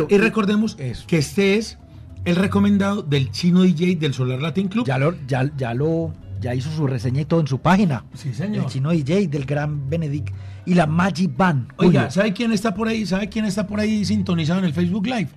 Y, 0.10 0.18
recordemos 0.18 0.76
eso. 0.80 1.06
que 1.08 1.18
este 1.18 1.56
es 1.56 1.78
el 2.26 2.36
recomendado 2.36 3.02
del 3.02 3.32
chino 3.32 3.62
DJ 3.64 3.96
del 3.96 4.14
Solar 4.14 4.42
Latin 4.42 4.68
Club. 4.68 4.86
Ya 4.86 4.98
lo, 4.98 5.16
ya, 5.28 5.50
ya 5.58 5.74
lo, 5.74 6.14
ya 6.40 6.54
hizo 6.56 6.70
su 6.72 6.88
reseña 6.88 7.22
y 7.22 7.26
todo 7.26 7.40
en 7.40 7.48
su 7.48 7.60
página. 7.60 8.04
Sí, 8.14 8.34
señor. 8.34 8.66
El 8.66 8.70
chino 8.72 8.92
DJ 8.92 9.28
del 9.28 9.46
gran 9.46 9.90
Benedict 9.90 10.30
y 10.66 10.74
la 10.74 10.86
Magic 10.88 11.36
Band. 11.36 11.70
Oiga, 11.78 12.02
Julio. 12.02 12.12
¿sabe 12.12 12.34
quién 12.34 12.52
está 12.52 12.74
por 12.74 12.88
ahí? 12.88 13.06
¿Sabe 13.06 13.30
quién 13.30 13.46
está 13.46 13.66
por 13.68 13.80
ahí 13.80 14.04
sintonizado 14.06 14.60
en 14.60 14.66
el 14.66 14.74
Facebook 14.74 15.06
Live? 15.06 15.30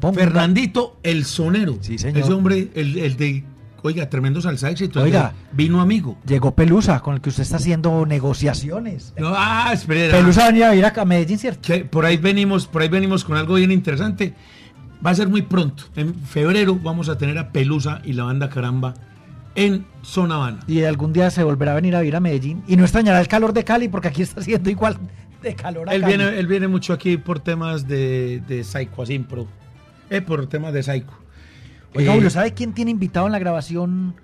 Ponga- 0.00 0.14
Fernandito 0.18 0.98
el 1.02 1.24
Sonero. 1.24 1.78
Sí, 1.80 1.98
señor. 1.98 2.18
Ese 2.22 2.32
hombre, 2.32 2.68
el, 2.74 2.98
el 2.98 3.16
de, 3.16 3.44
oiga, 3.82 4.10
tremendo 4.10 4.40
salsa 4.40 4.70
éxito. 4.70 5.00
Oiga. 5.02 5.32
vino 5.52 5.80
amigo. 5.80 6.18
Llegó 6.26 6.54
Pelusa, 6.54 7.00
con 7.00 7.14
el 7.14 7.20
que 7.20 7.30
usted 7.30 7.42
está 7.42 7.56
haciendo 7.56 8.04
negociaciones. 8.06 9.14
No, 9.18 9.32
ah, 9.34 9.70
espere. 9.72 10.10
Pelusa 10.10 10.46
venía 10.48 10.70
a 10.70 10.74
ir 10.76 10.84
acá 10.84 11.02
a 11.02 11.04
Medellín, 11.06 11.38
¿cierto? 11.38 11.60
que 11.62 11.84
por 11.84 12.04
ahí 12.04 12.16
venimos, 12.18 12.66
por 12.66 12.82
ahí 12.82 12.88
venimos 12.88 13.24
con 13.24 13.36
algo 13.36 13.54
bien 13.54 13.70
interesante. 13.70 14.34
Va 15.04 15.10
a 15.10 15.14
ser 15.14 15.28
muy 15.28 15.40
pronto. 15.42 15.84
En 15.96 16.14
febrero 16.14 16.78
vamos 16.82 17.08
a 17.08 17.16
tener 17.16 17.38
a 17.38 17.52
Pelusa 17.52 18.02
y 18.04 18.12
la 18.12 18.24
banda 18.24 18.50
Caramba 18.50 18.92
en 19.54 19.86
Zona 20.02 20.36
Habana. 20.36 20.60
Y 20.66 20.82
algún 20.84 21.12
día 21.12 21.30
se 21.30 21.42
volverá 21.42 21.72
a 21.72 21.74
venir 21.76 21.94
a 21.96 22.00
vivir 22.00 22.16
a 22.16 22.20
Medellín. 22.20 22.62
Y 22.66 22.76
no 22.76 22.84
extrañará 22.84 23.20
el 23.20 23.28
calor 23.28 23.52
de 23.52 23.64
Cali, 23.64 23.88
porque 23.88 24.08
aquí 24.08 24.22
está 24.22 24.40
haciendo 24.40 24.70
igual 24.70 24.96
de 25.42 25.54
calor 25.54 25.88
acá. 25.88 25.96
Él 25.96 26.04
viene, 26.04 26.38
él 26.38 26.46
viene 26.46 26.68
mucho 26.68 26.92
aquí 26.92 27.16
por 27.16 27.40
temas 27.40 27.86
de, 27.88 28.42
de 28.46 28.62
Psycho, 28.64 29.02
así, 29.02 29.18
pro. 29.18 29.46
Eh, 30.10 30.20
por 30.20 30.46
temas 30.46 30.72
de 30.72 30.82
Psycho. 30.82 31.12
Oiga, 31.94 32.12
Eh, 32.12 32.14
Julio, 32.14 32.30
¿sabe 32.30 32.54
quién 32.54 32.72
tiene 32.72 32.90
invitado 32.90 33.26
en 33.26 33.32
la 33.32 33.38
grabación 33.38 34.14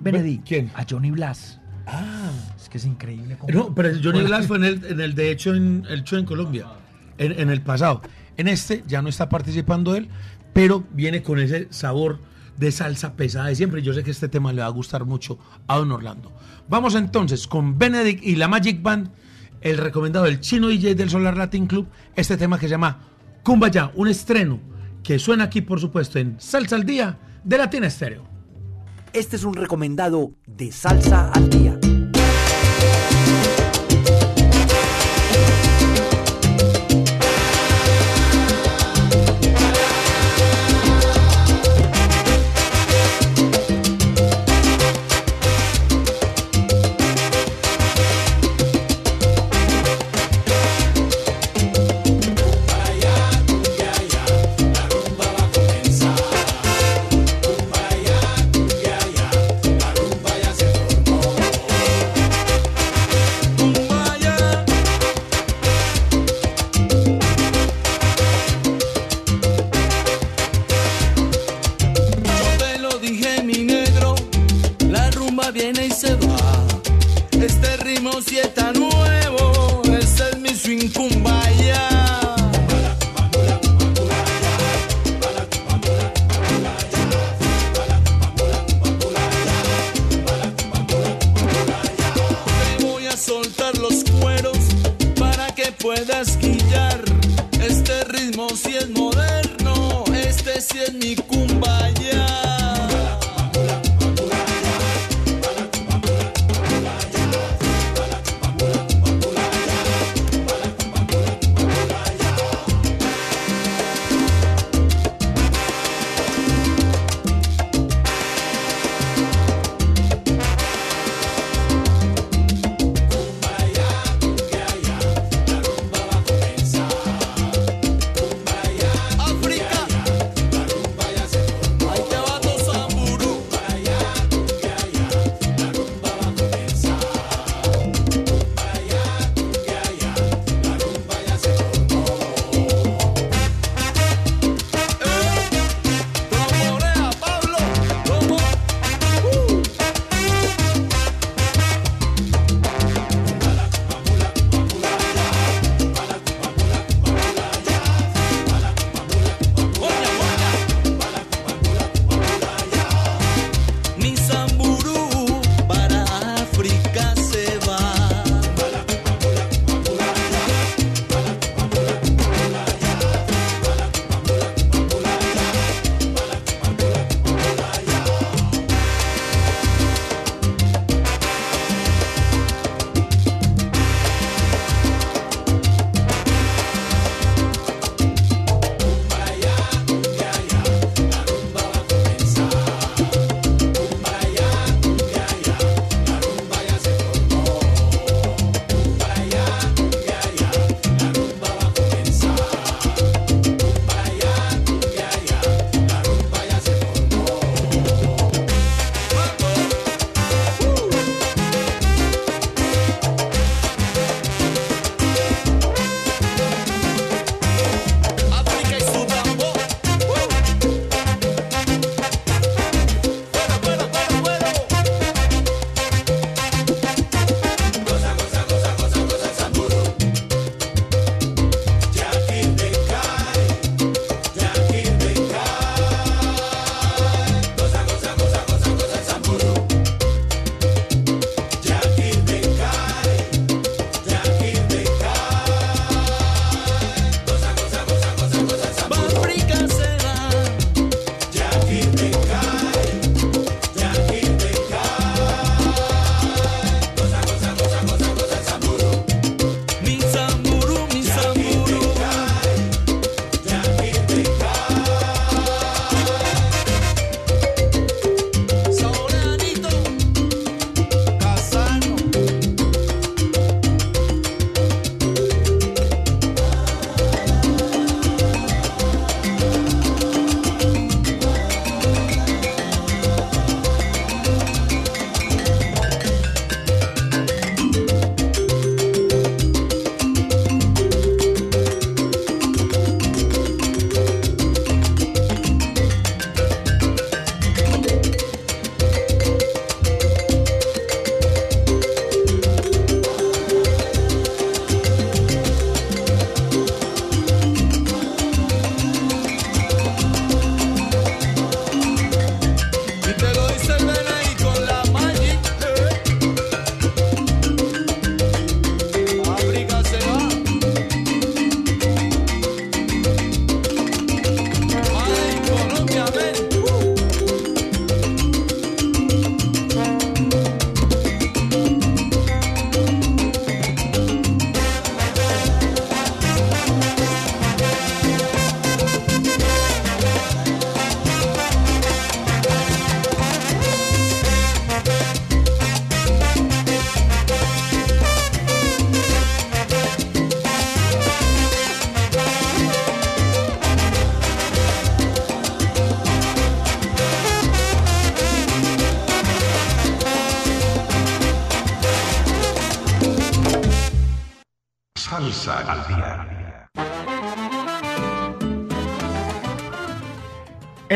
Benedict? 0.00 0.46
¿Quién? 0.46 0.70
A 0.74 0.84
Johnny 0.88 1.10
Blas. 1.10 1.60
Ah, 1.86 2.30
Es 2.60 2.68
que 2.68 2.78
es 2.78 2.84
increíble. 2.84 3.36
cómo- 3.38 3.52
No, 3.52 3.74
pero 3.74 3.88
el 3.88 4.02
Johnny 4.04 4.22
Blas 4.22 4.46
fue 4.46 4.56
en 4.58 4.64
el, 4.64 4.84
en 4.84 5.00
el 5.00 5.14
de 5.14 5.30
hecho 5.30 5.54
en 5.54 5.84
el 5.88 6.02
show 6.04 6.18
en 6.18 6.24
Colombia, 6.26 6.66
en, 7.18 7.38
en 7.38 7.50
el 7.50 7.60
pasado. 7.62 8.02
En 8.36 8.48
este 8.48 8.82
ya 8.86 9.02
no 9.02 9.08
está 9.08 9.28
participando 9.28 9.94
él, 9.96 10.08
pero 10.52 10.84
viene 10.92 11.22
con 11.22 11.38
ese 11.38 11.68
sabor 11.70 12.18
de 12.58 12.72
salsa 12.72 13.14
pesada 13.14 13.46
de 13.46 13.56
siempre. 13.56 13.82
Yo 13.82 13.92
sé 13.92 14.02
que 14.02 14.10
este 14.10 14.28
tema 14.28 14.52
le 14.52 14.62
va 14.62 14.66
a 14.66 14.70
gustar 14.70 15.04
mucho 15.04 15.38
a 15.66 15.76
Don 15.78 15.92
Orlando. 15.92 16.32
Vamos 16.68 16.94
entonces 16.94 17.46
con 17.46 17.78
Benedict 17.78 18.24
y 18.24 18.36
la 18.36 18.48
Magic 18.48 18.82
Band, 18.82 19.10
el 19.60 19.78
recomendado 19.78 20.26
del 20.26 20.40
chino 20.40 20.68
DJ 20.68 20.94
del 20.94 21.10
Solar 21.10 21.36
Latin 21.36 21.66
Club, 21.66 21.86
este 22.14 22.36
tema 22.36 22.58
que 22.58 22.66
se 22.66 22.72
llama 22.72 22.98
Kumbaya, 23.42 23.92
un 23.94 24.08
estreno 24.08 24.60
que 25.02 25.18
suena 25.18 25.44
aquí, 25.44 25.60
por 25.60 25.80
supuesto, 25.80 26.18
en 26.18 26.36
Salsa 26.40 26.76
al 26.76 26.84
Día 26.84 27.18
de 27.44 27.58
Latina 27.58 27.86
Estéreo. 27.86 28.24
Este 29.12 29.36
es 29.36 29.44
un 29.44 29.54
recomendado 29.54 30.32
de 30.46 30.72
Salsa 30.72 31.30
al 31.30 31.48
Día. 31.48 31.78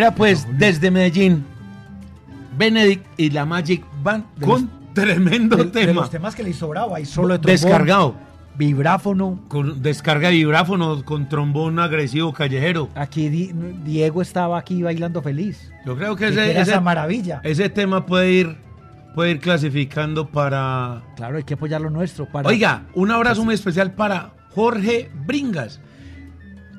Era 0.00 0.14
pues 0.14 0.46
desde 0.56 0.90
Medellín, 0.90 1.44
Benedict 2.56 3.04
y 3.18 3.28
la 3.28 3.44
Magic 3.44 3.84
Band 4.02 4.24
con 4.42 4.70
tremendo 4.94 5.58
De, 5.58 5.64
de 5.64 5.70
tema. 5.70 6.00
los 6.00 6.08
temas 6.10 6.34
que 6.34 6.42
le 6.42 6.54
sobraba, 6.54 6.96
ahí 6.96 7.04
solo 7.04 7.34
de 7.34 7.40
trombón, 7.40 7.52
Descargado. 7.52 8.14
Vibráfono. 8.56 9.40
Con 9.48 9.82
descarga 9.82 10.28
de 10.30 10.36
vibráfono, 10.36 11.04
con 11.04 11.28
trombón 11.28 11.78
agresivo 11.78 12.32
callejero. 12.32 12.88
Aquí 12.94 13.28
Di- 13.28 13.52
Diego 13.84 14.22
estaba 14.22 14.58
aquí 14.58 14.82
bailando 14.82 15.20
feliz. 15.20 15.70
Yo 15.84 15.94
creo 15.98 16.16
que 16.16 16.28
Que 16.28 16.30
ese, 16.52 16.60
esa 16.60 16.80
maravilla. 16.80 17.42
ese 17.44 17.68
tema 17.68 18.06
puede 18.06 18.32
ir, 18.32 18.56
puede 19.14 19.32
ir 19.32 19.40
clasificando 19.40 20.28
para... 20.30 21.02
Claro, 21.16 21.36
hay 21.36 21.44
que 21.44 21.54
apoyar 21.54 21.82
lo 21.82 21.90
nuestro. 21.90 22.24
Para... 22.24 22.48
Oiga, 22.48 22.84
un 22.94 23.10
abrazo 23.10 23.44
muy 23.44 23.54
especial 23.54 23.92
para 23.92 24.30
Jorge 24.54 25.10
Bringas, 25.26 25.78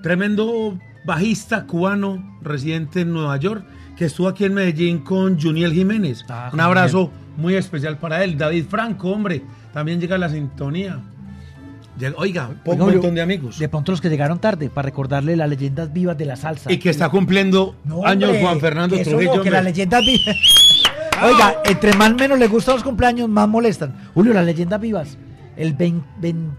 tremendo 0.01 0.77
bajista 1.03 1.65
cubano 1.65 2.37
residente 2.41 3.01
en 3.01 3.13
Nueva 3.13 3.37
York, 3.37 3.63
que 3.97 4.05
estuvo 4.05 4.27
aquí 4.27 4.45
en 4.45 4.53
Medellín 4.53 4.99
con 4.99 5.39
Juniel 5.39 5.73
Jiménez. 5.73 6.23
Ah, 6.29 6.49
un 6.53 6.59
abrazo 6.59 7.11
muy 7.37 7.55
especial 7.55 7.97
para 7.97 8.23
él. 8.23 8.37
David 8.37 8.65
Franco, 8.69 9.09
hombre, 9.11 9.41
también 9.73 9.99
llega 9.99 10.15
a 10.15 10.19
la 10.19 10.29
sintonía. 10.29 10.99
Llega- 11.99 12.15
Oiga, 12.17 12.49
un 12.65 12.77
montón 12.79 13.13
de 13.15 13.21
amigos. 13.21 13.59
De 13.59 13.67
pronto 13.69 13.91
los 13.91 14.01
que 14.01 14.09
llegaron 14.09 14.39
tarde, 14.39 14.69
para 14.69 14.85
recordarle 14.87 15.35
las 15.35 15.49
leyendas 15.49 15.91
vivas 15.91 16.17
de 16.17 16.25
la 16.25 16.35
salsa. 16.35 16.71
Y 16.71 16.77
que 16.77 16.89
está 16.89 17.09
cumpliendo 17.09 17.75
No, 17.83 18.05
años 18.05 18.29
hombre, 18.29 18.41
Juan 18.43 18.59
Fernando 18.59 18.95
que 18.95 19.03
Trujillo. 19.03 19.35
no, 19.37 19.41
que 19.43 19.51
las 19.51 19.63
leyendas 19.63 20.01
vivas. 20.01 20.35
Oiga, 21.23 21.55
entre 21.65 21.93
más 21.93 22.15
menos 22.15 22.39
les 22.39 22.49
gustan 22.49 22.75
los 22.75 22.83
cumpleaños, 22.83 23.29
más 23.29 23.47
molestan. 23.47 23.93
Julio, 24.15 24.33
las 24.33 24.45
leyendas 24.45 24.81
vivas. 24.81 25.17
El 25.57 25.73
20, 25.73 26.05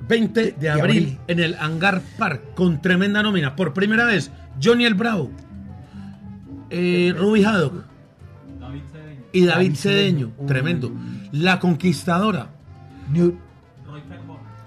20 0.09 0.53
de 0.53 0.71
abril, 0.71 1.19
en 1.27 1.41
el 1.41 1.55
Hangar 1.57 2.03
Park 2.19 2.55
con 2.55 2.81
tremenda 2.83 3.23
nómina. 3.23 3.57
Por 3.57 3.73
primera 3.73 4.05
vez, 4.05 4.31
Johnny 4.63 4.85
el 4.85 4.95
Bravo, 4.95 5.31
eh, 6.71 7.15
Ruby 7.17 7.45
Haddock 7.45 7.85
y 9.33 9.45
David, 9.47 9.49
David 9.69 9.75
Cedeño. 9.77 10.27
Cedeño. 10.37 10.47
Tremendo. 10.47 10.93
La 11.33 11.59
Conquistadora. 11.59 12.49
New- 13.11 13.39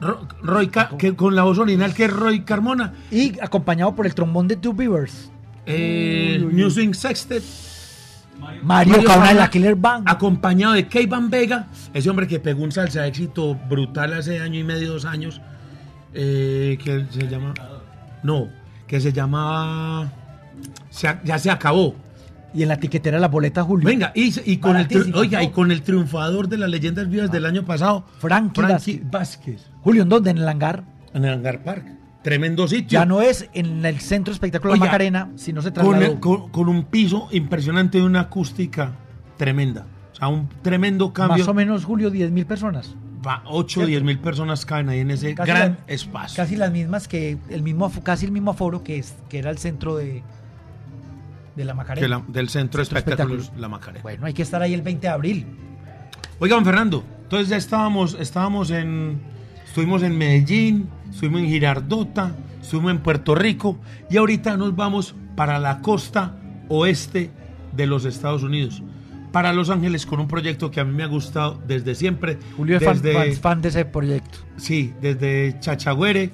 Ro- 0.02 0.28
Roy 0.42 0.68
Ca- 0.68 0.90
que 0.98 1.16
con 1.16 1.36
la 1.36 1.44
voz 1.44 1.58
original 1.58 1.94
que 1.94 2.06
es 2.06 2.12
Roy 2.14 2.42
Carmona. 2.42 2.94
y 3.12 3.40
acompañado 3.40 3.96
por 3.96 4.06
el 4.06 4.14
trombón 4.16 4.48
de 4.48 4.56
Two 4.58 4.74
Beavers. 4.74 5.32
eh, 5.68 6.48
New 6.52 6.70
Swing 6.70 6.94
Sextet. 6.94 7.44
Mario, 8.64 9.04
Cabana 9.04 9.30
de 9.30 9.40
la 9.40 9.50
Killer 9.50 9.76
Band. 9.76 10.08
Acompañado 10.10 10.74
de 10.74 10.88
Kay 10.88 11.06
Van 11.06 11.30
Vega, 11.30 11.68
ese 11.94 12.10
hombre 12.10 12.28
que 12.28 12.40
pegó 12.40 12.64
un 12.64 12.72
salsa 12.72 13.02
de 13.04 13.10
éxito 13.10 13.56
brutal 13.70 14.14
hace 14.14 14.40
año 14.40 14.60
y 14.60 14.64
medio, 14.64 14.94
dos 14.94 15.06
años, 15.06 15.42
eh, 16.14 16.78
que 16.84 17.06
se 17.12 17.28
llama... 17.28 17.54
No, 18.24 18.48
que 18.88 19.00
se 19.00 19.12
ha- 21.08 21.22
ya 21.24 21.38
se 21.40 21.52
acabó. 21.52 21.96
Y 22.54 22.64
en 22.64 22.70
la 22.70 22.78
tiquetera 22.80 23.20
la 23.20 23.28
boleta 23.28 23.64
Julio. 23.64 23.86
Venga, 23.86 24.12
y, 24.16 24.34
y 24.50 24.58
con 24.58 24.78
el, 24.78 24.88
oiga, 25.14 25.44
y 25.44 25.50
con 25.50 25.72
el 25.72 25.82
triunfador 25.82 26.48
de 26.48 26.58
las 26.58 26.70
leyendas 26.70 27.10
vivas 27.10 27.30
del 27.30 27.46
año 27.46 27.64
pasado, 27.66 28.06
Frankie 28.20 28.62
Frankie 28.62 29.02
Vázquez, 29.12 29.66
Julio, 29.82 30.04
¿en 30.04 30.10
dónde? 30.10 30.30
En 30.32 30.38
el 30.38 30.48
hangar. 30.48 30.84
en 31.14 31.26
el 31.26 31.34
Hangar 31.34 31.62
Park. 31.64 31.86
Tremendo 32.26 32.68
sitio. 32.68 33.00
Ya 33.00 33.06
no 33.06 33.22
es 33.22 33.48
en 33.54 33.86
el 33.86 34.00
centro 34.00 34.34
de 34.34 34.48
Oiga, 34.64 34.78
Macarena, 34.78 35.30
sino 35.36 35.62
se 35.62 35.70
trasladó. 35.70 36.20
con- 36.20 36.50
con 36.50 36.68
un 36.70 36.86
piso 36.86 37.28
impresionante 37.32 38.00
y 38.00 38.02
una 38.02 38.22
acústica 38.22 38.94
tremenda. 39.38 39.86
O 40.12 40.16
sea, 40.16 40.28
un 40.30 40.50
tremendo 40.64 41.14
cambio. 41.14 41.38
Más 41.38 41.48
o 41.48 41.54
menos, 41.54 41.86
Julio, 41.86 42.10
10 42.10 42.32
mil 42.32 42.48
personas. 42.48 42.96
Va, 43.24 43.44
8 43.46 43.82
o 43.82 43.86
10 43.86 44.02
mil 44.02 44.18
personas 44.18 44.66
caen 44.66 44.90
ahí 44.90 45.02
en 45.02 45.12
ese 45.12 45.36
Casi 45.36 45.52
gran 45.52 45.78
la- 45.88 45.94
espacio. 45.94 46.36
Casi 46.44 46.56
las 46.56 46.72
mismas 46.72 47.08
que 47.08 47.38
el 47.50 47.62
mismo, 47.62 47.92
casi 48.02 48.26
el 48.26 48.32
mismo 48.32 48.50
aforo 48.52 48.84
que, 48.84 48.98
es, 48.98 49.14
que 49.30 49.38
era 49.38 49.52
el 49.52 49.60
centro 49.60 49.96
de, 49.96 50.24
de 51.56 51.64
la 51.64 51.76
Macarena. 51.76 52.06
que 52.06 52.10
la- 52.10 52.24
del 52.28 52.50
centro 52.50 52.80
de 52.80 52.86
Centro 52.86 52.96
de 52.96 53.00
espectáculos, 53.02 53.38
espectáculos. 53.44 53.62
La 53.62 53.70
Macarena. 53.70 54.02
Bueno, 54.02 54.26
hay 54.26 54.34
que 54.34 54.42
estar 54.42 54.64
ahí 54.64 54.74
el 54.74 54.82
20 54.82 55.06
de 55.06 55.14
abril. 55.14 55.46
Oiga, 56.40 56.56
don 56.56 56.66
Fernando, 56.66 57.04
entonces 57.22 57.50
ya 57.50 57.58
estábamos, 57.58 58.18
estábamos 58.20 58.72
en, 58.72 59.20
estuvimos 59.76 60.04
en 60.04 60.18
Medellín, 60.18 60.88
estuvimos 61.12 61.42
en 61.42 61.48
Girardota, 61.48 62.34
estuvimos 62.62 62.92
en 62.92 63.00
Puerto 63.00 63.36
Rico 63.36 63.78
y 64.10 64.16
ahorita 64.16 64.56
nos 64.56 64.74
vamos 64.74 65.16
para 65.36 65.60
la 65.60 65.82
costa 65.82 66.38
oeste 66.70 67.30
de 67.76 67.86
los 67.86 68.06
Estados 68.06 68.42
Unidos, 68.42 68.82
para 69.34 69.52
Los 69.52 69.70
Ángeles 69.70 70.06
con 70.06 70.22
un 70.22 70.30
proyecto 70.30 70.72
que 70.72 70.80
a 70.80 70.86
mí 70.86 70.94
me 70.94 71.04
ha 71.04 71.08
gustado 71.08 71.62
desde 71.68 71.94
siempre. 71.94 72.38
Julio 72.56 72.78
es 72.78 72.86
fan, 72.86 73.02
fan 73.34 73.62
de 73.62 73.68
ese 73.68 73.84
proyecto. 73.84 74.38
Sí, 74.56 74.94
desde 75.02 75.58
Chachagüere, 75.60 76.32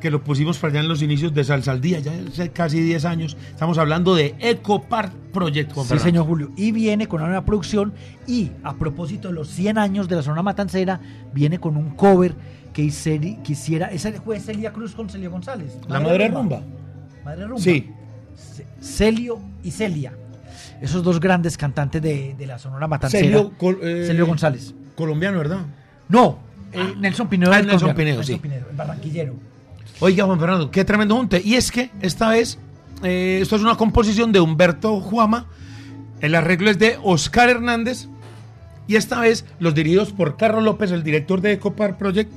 que 0.00 0.10
lo 0.10 0.22
pusimos 0.24 0.58
para 0.58 0.72
allá 0.72 0.80
en 0.80 0.88
los 0.88 1.02
inicios 1.02 1.34
de 1.34 1.44
Salsa 1.44 1.72
al 1.72 1.80
Día, 1.80 1.98
ya 2.00 2.12
hace 2.28 2.50
casi 2.50 2.80
10 2.80 3.04
años. 3.04 3.36
Estamos 3.50 3.76
hablando 3.78 4.14
de 4.14 4.34
Eco 4.38 4.82
Park 4.82 5.12
Project. 5.32 5.72
Juan 5.72 5.84
Sí, 5.84 5.88
Fernando. 5.90 6.04
señor 6.10 6.26
Julio. 6.26 6.50
Y 6.56 6.72
viene 6.72 7.06
con 7.06 7.20
una 7.20 7.28
nueva 7.28 7.44
producción. 7.44 7.92
Y 8.26 8.50
a 8.64 8.74
propósito 8.74 9.28
de 9.28 9.34
los 9.34 9.48
100 9.48 9.78
años 9.78 10.08
de 10.08 10.16
la 10.16 10.22
zona 10.22 10.42
matancera, 10.42 11.00
viene 11.34 11.58
con 11.60 11.76
un 11.76 11.90
cover 11.90 12.34
que 12.72 12.88
quisiera. 13.42 13.88
Esa 13.88 14.12
fue 14.12 14.40
Celia 14.40 14.72
Cruz 14.72 14.94
con 14.94 15.08
Celio 15.10 15.30
González. 15.30 15.76
La 15.88 16.00
Madre 16.00 16.28
Rumba. 16.28 16.62
Madre 17.24 17.44
Rumba. 17.46 17.60
Sí. 17.62 17.90
Ce- 18.36 18.66
Celio 18.80 19.38
y 19.62 19.70
Celia. 19.70 20.12
Esos 20.80 21.02
dos 21.02 21.20
grandes 21.20 21.58
cantantes 21.58 22.00
de, 22.00 22.34
de 22.38 22.46
la 22.46 22.58
Sonora 22.58 22.86
Matancera. 22.88 23.24
Celio, 23.24 23.52
Col- 23.58 23.78
eh, 23.82 24.04
Celio 24.06 24.26
González. 24.26 24.74
Colombiano, 24.94 25.36
¿verdad? 25.38 25.58
No, 26.08 26.38
eh, 26.72 26.94
Nelson 26.98 27.28
Pinedo. 27.28 27.52
Ah, 27.52 27.60
Nelson. 27.60 27.94
Pinedo, 27.94 28.22
sí. 28.22 28.36
Pinedo, 28.36 28.66
el 28.70 28.76
barranquillero. 28.76 29.34
Oiga, 30.02 30.24
Juan 30.24 30.40
Fernando, 30.40 30.70
qué 30.70 30.82
tremendo 30.82 31.14
junte. 31.14 31.42
Y 31.44 31.56
es 31.56 31.70
que 31.70 31.90
esta 32.00 32.30
vez, 32.30 32.58
eh, 33.02 33.40
esto 33.42 33.56
es 33.56 33.62
una 33.62 33.76
composición 33.76 34.32
de 34.32 34.40
Humberto 34.40 34.98
Juama, 34.98 35.46
el 36.20 36.34
arreglo 36.34 36.70
es 36.70 36.78
de 36.78 36.98
Oscar 37.02 37.50
Hernández, 37.50 38.08
y 38.86 38.96
esta 38.96 39.20
vez 39.20 39.44
los 39.58 39.74
dirigidos 39.74 40.12
por 40.12 40.38
Carlos 40.38 40.64
López, 40.64 40.90
el 40.90 41.02
director 41.02 41.42
de 41.42 41.52
Ecopar 41.52 41.98
Project, 41.98 42.32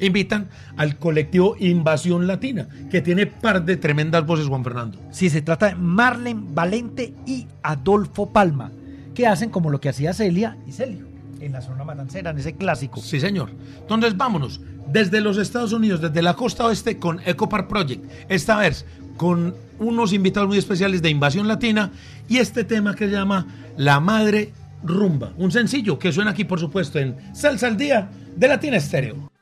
invitan 0.00 0.48
al 0.78 0.96
colectivo 0.96 1.54
Invasión 1.58 2.26
Latina, 2.26 2.66
que 2.90 3.02
tiene 3.02 3.26
par 3.26 3.66
de 3.66 3.76
tremendas 3.76 4.24
voces, 4.24 4.46
Juan 4.46 4.64
Fernando. 4.64 4.98
Sí, 5.10 5.28
se 5.28 5.42
trata 5.42 5.66
de 5.66 5.74
Marlen 5.74 6.54
Valente 6.54 7.12
y 7.26 7.46
Adolfo 7.62 8.30
Palma, 8.32 8.72
que 9.14 9.26
hacen 9.26 9.50
como 9.50 9.68
lo 9.68 9.80
que 9.82 9.90
hacía 9.90 10.14
Celia 10.14 10.56
y 10.66 10.72
Celio 10.72 11.05
en 11.40 11.52
la 11.52 11.60
zona 11.60 11.84
matancera, 11.84 12.30
en 12.30 12.38
ese 12.38 12.54
clásico. 12.54 13.00
Sí, 13.00 13.20
señor. 13.20 13.50
Entonces, 13.80 14.16
vámonos. 14.16 14.60
Desde 14.88 15.20
los 15.20 15.38
Estados 15.38 15.72
Unidos, 15.72 16.00
desde 16.00 16.22
la 16.22 16.34
costa 16.34 16.66
oeste, 16.66 16.98
con 16.98 17.20
Ecopar 17.26 17.68
Project. 17.68 18.04
Esta 18.28 18.58
vez 18.58 18.84
con 19.16 19.54
unos 19.78 20.12
invitados 20.12 20.48
muy 20.48 20.58
especiales 20.58 21.02
de 21.02 21.10
Invasión 21.10 21.48
Latina 21.48 21.90
y 22.28 22.38
este 22.38 22.64
tema 22.64 22.94
que 22.94 23.06
se 23.06 23.12
llama 23.12 23.46
La 23.76 24.00
Madre 24.00 24.52
Rumba. 24.82 25.32
Un 25.36 25.50
sencillo 25.52 25.98
que 25.98 26.12
suena 26.12 26.30
aquí, 26.32 26.44
por 26.44 26.60
supuesto, 26.60 26.98
en 26.98 27.16
Salsa 27.34 27.66
al 27.66 27.76
Día 27.76 28.10
de 28.36 28.48
Latina 28.48 28.76
Estéreo. 28.76 29.32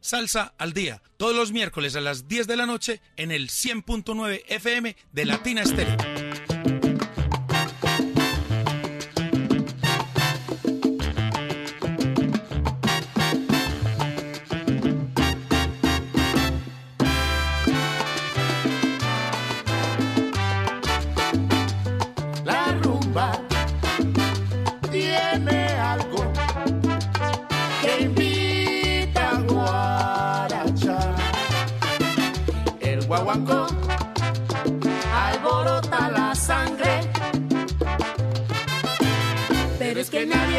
Salsa 0.00 0.52
al 0.58 0.74
Día, 0.74 1.00
todos 1.16 1.34
los 1.34 1.52
miércoles 1.52 1.96
a 1.96 2.00
las 2.00 2.28
10 2.28 2.46
de 2.46 2.56
la 2.56 2.66
noche 2.66 3.00
en 3.16 3.30
el 3.30 3.48
100.9 3.48 4.42
FM 4.48 4.96
de 5.12 5.24
Latina 5.24 5.62
Estéreo. 5.62 5.96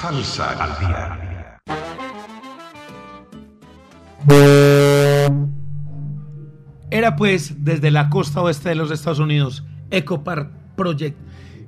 Salsa 0.00 0.52
al 0.52 0.78
día. 0.78 1.58
Era 6.88 7.16
pues 7.16 7.64
desde 7.64 7.90
la 7.90 8.08
costa 8.08 8.40
oeste 8.40 8.68
de 8.68 8.74
los 8.76 8.92
Estados 8.92 9.18
Unidos, 9.18 9.64
Ecopar 9.90 10.52
Project, 10.76 11.18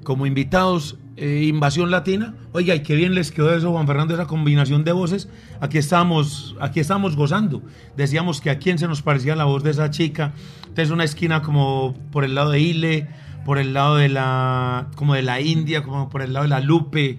como 0.05 0.26
invitados, 0.26 0.97
eh, 1.16 1.43
Invasión 1.49 1.91
Latina. 1.91 2.37
Oiga, 2.53 2.76
y 2.76 2.85
qué 2.85 2.95
bien 2.95 3.16
les 3.16 3.33
quedó 3.33 3.53
eso, 3.53 3.72
Juan 3.72 3.89
Fernando, 3.89 4.14
esa 4.14 4.26
combinación 4.26 4.85
de 4.85 4.93
voces. 4.93 5.28
Aquí 5.61 5.78
estábamos, 5.78 6.55
aquí 6.61 6.78
estábamos 6.78 7.16
gozando. 7.16 7.62
Decíamos 7.97 8.41
que 8.41 8.51
a 8.51 8.59
quién 8.59 8.78
se 8.78 8.87
nos 8.87 9.03
parecía 9.03 9.35
la 9.35 9.45
voz 9.45 9.64
de 9.64 9.72
esa 9.72 9.91
chica. 9.91 10.35
Entonces 10.68 10.91
una 10.93 11.03
esquina 11.03 11.43
como 11.43 11.97
por 12.12 12.22
el 12.22 12.37
lado 12.37 12.51
de 12.51 12.61
Ile, 12.61 13.09
por 13.45 13.59
el 13.59 13.74
lado 13.74 13.97
de 13.97 14.09
la, 14.09 14.87
como 14.95 15.14
de 15.14 15.22
la 15.22 15.41
India, 15.41 15.83
como 15.83 16.09
por 16.09 16.22
el 16.22 16.33
lado 16.33 16.45
de 16.45 16.51
la 16.51 16.61
Lupe. 16.61 17.18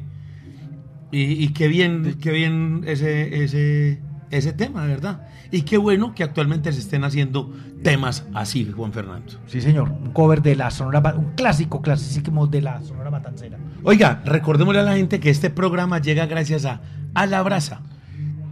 Y, 1.12 1.44
y 1.44 1.50
qué 1.50 1.68
bien, 1.68 2.18
qué 2.22 2.32
bien 2.32 2.84
ese, 2.86 3.44
ese, 3.44 4.02
ese 4.30 4.54
tema, 4.54 4.84
de 4.84 4.90
verdad. 4.90 5.28
Y 5.52 5.64
qué 5.64 5.78
bueno 5.78 6.16
que 6.16 6.24
actualmente 6.24 6.72
se 6.72 6.80
estén 6.80 7.04
haciendo 7.04 7.54
temas 7.84 8.26
así, 8.34 8.72
Juan 8.72 8.94
Fernando. 8.94 9.34
Sí, 9.48 9.60
señor. 9.60 9.90
Un 9.90 10.12
cover 10.12 10.42
de 10.42 10.56
la 10.56 10.72
Sonora, 10.72 11.14
un 11.16 11.34
clásico, 11.36 11.82
clasísimo 11.82 12.48
de 12.48 12.62
la 12.62 12.82
Sonora 12.82 13.12
Matancera. 13.12 13.58
Oiga, 13.84 14.22
recordémosle 14.26 14.80
a 14.80 14.84
la 14.84 14.96
gente 14.96 15.20
que 15.20 15.30
este 15.30 15.50
programa 15.50 16.00
llega 16.00 16.26
gracias 16.26 16.66
a 16.66 16.82
A 17.14 17.26
la 17.26 17.44
Brasa. 17.44 17.82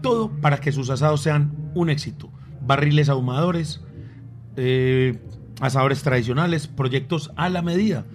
Todo 0.02 0.30
para 0.30 0.58
que 0.58 0.74
sus 0.74 0.90
asados 0.90 1.22
sean 1.22 1.54
un 1.74 1.90
éxito. 1.90 2.30
Barriles 2.62 3.08
ahumadores, 3.08 3.82
eh, 4.58 5.20
asadores 5.62 6.04
tradicionales, 6.04 6.68
proyectos 6.68 7.32
a 7.38 7.48
la 7.48 7.62
medida. 7.62 8.06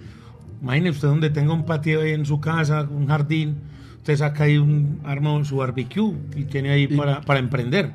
Imagine 0.61 0.91
usted 0.91 1.07
donde 1.07 1.31
tenga 1.31 1.53
un 1.53 1.65
patio 1.65 2.01
ahí 2.01 2.11
en 2.11 2.25
su 2.25 2.39
casa, 2.39 2.83
un 2.83 3.07
jardín, 3.07 3.61
usted 4.05 4.17
saca 4.17 4.43
ahí 4.43 4.59
un 4.59 4.99
arma 5.03 5.43
su 5.45 5.55
barbecue 5.57 6.13
y 6.35 6.43
tiene 6.43 6.69
ahí 6.69 6.85
para, 6.87 7.21
para 7.21 7.39
emprender. 7.39 7.91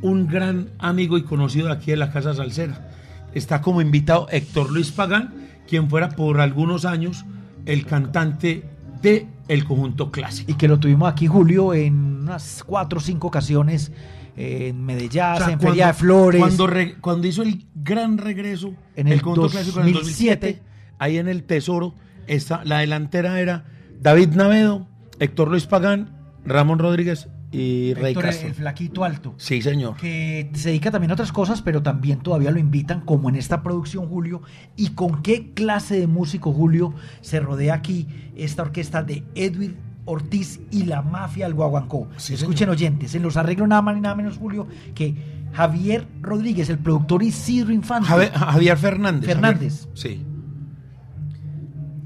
un 0.01 0.29
gran 0.29 0.69
amigo 0.79 1.19
y 1.19 1.23
conocido 1.23 1.67
de 1.67 1.73
aquí 1.73 1.91
de 1.91 1.97
la 1.97 2.13
Casa 2.13 2.35
Salsera. 2.35 2.91
Está 3.35 3.61
como 3.61 3.81
invitado 3.83 4.29
Héctor 4.31 4.71
Luis 4.71 4.93
Pagán, 4.93 5.35
quien 5.69 5.91
fuera 5.91 6.11
por 6.11 6.41
algunos 6.41 6.85
años 6.85 7.25
el 7.67 7.85
cantante 7.85 8.65
de 9.03 9.27
el 9.49 9.65
conjunto 9.65 10.11
clásico. 10.11 10.51
Y 10.51 10.55
que 10.55 10.69
lo 10.69 10.79
tuvimos 10.79 11.11
aquí, 11.11 11.27
Julio, 11.27 11.75
en 11.75 12.08
unas 12.29 12.63
cuatro 12.65 12.99
o 12.99 13.03
cinco 13.03 13.27
ocasiones. 13.29 13.93
eh, 14.37 14.69
en 14.69 14.85
Medellín, 14.85 15.21
O 15.35 15.37
sea, 15.39 15.51
en 15.51 15.59
Feria 15.61 15.89
de 15.89 15.95
Flores. 15.95 16.41
Cuando, 16.41 16.67
re- 16.69 16.95
cuando 17.01 17.27
hizo 17.27 17.43
el 17.43 17.67
gran 17.75 18.19
regreso, 18.19 18.73
En 18.95 19.09
el 19.09 19.21
conjunto 19.21 19.51
clásico 19.51 19.81
en 19.81 19.89
el 19.89 19.93
2007, 19.95 20.47
2007, 20.47 20.63
ahí 21.01 21.19
en 21.19 21.27
el 21.29 21.43
Tesoro, 21.43 21.95
está, 22.29 22.65
la 22.65 22.79
delantera 22.79 23.41
era 23.41 23.65
David 24.01 24.29
Navedo, 24.35 24.87
Héctor 25.19 25.49
Luis 25.49 25.67
Pagán, 25.67 26.15
Ramón 26.45 26.79
Rodríguez 26.79 27.29
y 27.51 27.95
Rey 27.95 28.13
Héctor, 28.13 28.25
Castro. 28.27 28.49
el 28.49 28.55
flaquito 28.55 29.03
alto. 29.05 29.35
Sí, 29.39 29.61
señor. 29.61 29.97
que 29.97 30.51
se 30.55 30.69
dedica 30.69 30.93
también 30.93 31.11
a 31.11 31.15
otras 31.15 31.33
cosas, 31.33 31.61
pero 31.63 31.83
también 31.83 32.21
todavía 32.21 32.53
lo 32.53 32.61
invitan, 32.61 33.01
como 33.01 33.29
en 33.29 33.35
esta 33.35 33.63
producción, 33.65 34.07
Julio. 34.07 34.43
¿Y 34.77 34.91
con 34.91 35.21
qué 35.23 35.53
clase 35.53 35.99
de 35.99 36.07
músico, 36.07 36.53
Julio, 36.53 36.95
se 37.23 37.41
rodea 37.41 37.75
aquí 37.75 38.07
esta 38.37 38.63
orquesta 38.63 39.03
de 39.03 39.25
Edwin 39.35 39.77
Ortiz 40.09 40.61
y 40.71 40.85
la 40.85 41.03
mafia 41.03 41.45
del 41.47 41.55
Guaguancó? 41.55 42.09
Sí, 42.17 42.35
Escuchen, 42.35 42.59
señor. 42.59 42.73
oyentes, 42.73 43.15
en 43.15 43.23
los 43.23 43.37
arreglos 43.37 43.69
nada 43.69 43.83
más 43.83 43.95
ni 43.95 44.01
nada 44.01 44.15
menos, 44.15 44.39
Julio, 44.39 44.67
que 44.95 45.15
Javier 45.53 46.07
Rodríguez, 46.21 46.69
el 46.71 46.79
productor 46.79 47.23
Isidro 47.23 47.73
Infante. 47.73 48.09
Javier, 48.09 48.33
Javier 48.33 48.77
Fernández. 48.77 49.27
Fernández. 49.27 49.87
Javier- 49.87 49.99
sí. 49.99 50.25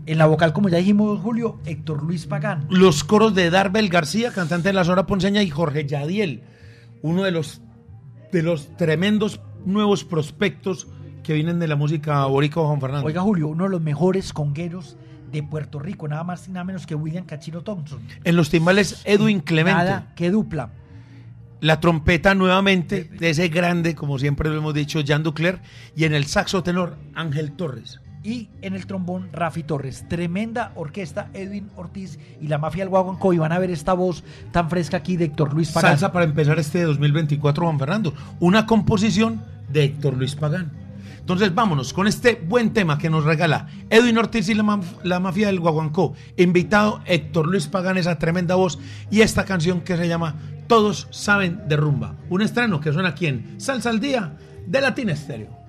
En 0.05 0.19
la 0.19 0.27
vocal, 0.27 0.53
como 0.53 0.69
ya 0.69 0.79
dijimos, 0.79 1.21
Julio, 1.21 1.59
Héctor 1.65 2.03
Luis 2.03 2.27
Pagán. 2.27 2.67
Los 2.71 3.05
coros 3.05 3.35
de 3.35 3.51
Darbel 3.51 3.89
García, 3.89 4.33
cantante 4.33 4.69
de 4.71 4.73
la 4.73 4.85
Sonora 4.85 5.07
Ponceña, 5.07 5.43
y 5.43 5.51
Jorge 5.51 5.87
Yadiel, 5.87 6.43
uno 7.03 7.23
de 7.23 7.31
los, 7.31 7.61
de 8.33 8.43
los 8.43 8.77
tremendos 8.77 9.41
nuevos 9.65 10.03
prospectos 10.05 10.89
que 11.23 11.35
vienen 11.35 11.61
de 11.61 11.69
la 11.69 11.77
música 11.77 12.25
boricua 12.27 12.67
Juan 12.67 12.81
Fernando. 12.81 13.07
Oiga, 13.07 13.21
Julio, 13.23 13.47
uno 13.49 13.65
de 13.65 13.71
los 13.71 13.81
mejores 13.81 14.33
congueros 14.33 14.97
de 15.33 15.43
Puerto 15.43 15.79
Rico, 15.79 16.07
nada 16.07 16.25
más 16.25 16.47
y 16.47 16.53
nada 16.53 16.65
menos 16.65 16.87
que 16.87 16.95
William 16.95 17.25
Cachiro 17.25 17.63
Thompson. 17.63 18.01
En 18.25 18.37
los 18.37 18.51
timbales, 18.51 19.03
Edwin 19.05 19.41
Clemente. 19.41 19.79
Nada, 19.79 20.13
que 20.15 20.31
dupla. 20.31 20.71
La 21.61 21.81
trompeta 21.81 22.35
nuevamente 22.35 23.05
de 23.05 23.31
ese 23.31 23.49
grande, 23.49 23.95
como 23.95 24.19
siempre 24.19 24.51
lo 24.51 24.57
hemos 24.57 24.75
dicho, 24.75 25.01
Jean 25.01 25.23
Ducler. 25.23 25.61
Y 25.95 26.05
en 26.05 26.15
el 26.15 26.27
saxo 26.27 26.63
tenor, 26.63 26.97
Ángel 27.15 27.53
Torres. 27.53 28.01
Y 28.25 28.51
en 28.63 28.75
el 28.75 28.87
trombón, 28.87 29.31
Rafi 29.33 29.63
Torres. 29.63 30.07
Tremenda 30.09 30.73
orquesta, 30.75 31.29
Edwin 31.35 31.71
Ortiz 31.77 32.19
y 32.41 32.49
la 32.49 32.59
mafia 32.59 32.83
del 32.83 32.91
Guaguancó. 32.91 33.33
Y 33.33 33.39
van 33.39 33.53
a 33.53 33.59
ver 33.59 33.71
esta 33.71 33.95
voz 33.95 34.25
tan 34.51 34.71
fresca 34.71 34.99
aquí 34.99 35.17
de 35.17 35.27
Héctor 35.27 35.55
Luis 35.55 35.71
Pagán. 35.71 35.93
Salsa 35.93 36.13
para 36.13 36.25
empezar 36.25 36.59
este 36.59 36.83
2024, 36.83 37.65
Juan 37.65 37.79
Fernando. 37.79 38.15
Una 38.41 38.67
composición 38.67 39.45
de 39.69 39.85
Héctor 39.85 40.17
Luis 40.17 40.35
Pagán. 40.35 40.82
Entonces 41.23 41.55
vámonos 41.55 41.93
con 41.93 42.09
este 42.09 42.35
buen 42.35 42.73
tema 42.73 42.99
que 42.99 43.09
nos 43.09 43.23
regala 43.25 43.69
Edwin 43.91 44.19
Ortiz 44.19 44.49
y 44.49 44.55
la, 44.55 44.65
maf- 44.65 45.03
la 45.05 45.21
mafia 45.21 45.47
del 45.47 45.61
Guaguancó. 45.61 46.15
Invitado 46.37 47.01
Héctor 47.07 47.47
Luis 47.47 47.69
Pagán, 47.69 47.97
esa 47.97 48.19
tremenda 48.19 48.57
voz. 48.57 48.79
Y 49.09 49.21
esta 49.21 49.45
canción 49.45 49.83
que 49.83 49.97
se 49.97 50.09
llama 50.09 50.35
Todos 50.67 51.07
saben 51.11 51.61
de 51.69 51.77
rumba. 51.77 52.17
Un 52.29 52.43
estreno 52.43 52.81
que 52.81 52.93
suena 52.93 53.11
aquí 53.11 53.27
en 53.29 53.55
Salsa 53.61 53.91
al 53.91 54.01
Día 54.01 54.37
de 54.67 54.81
Latina 54.81 55.13
Estéreo. 55.13 55.62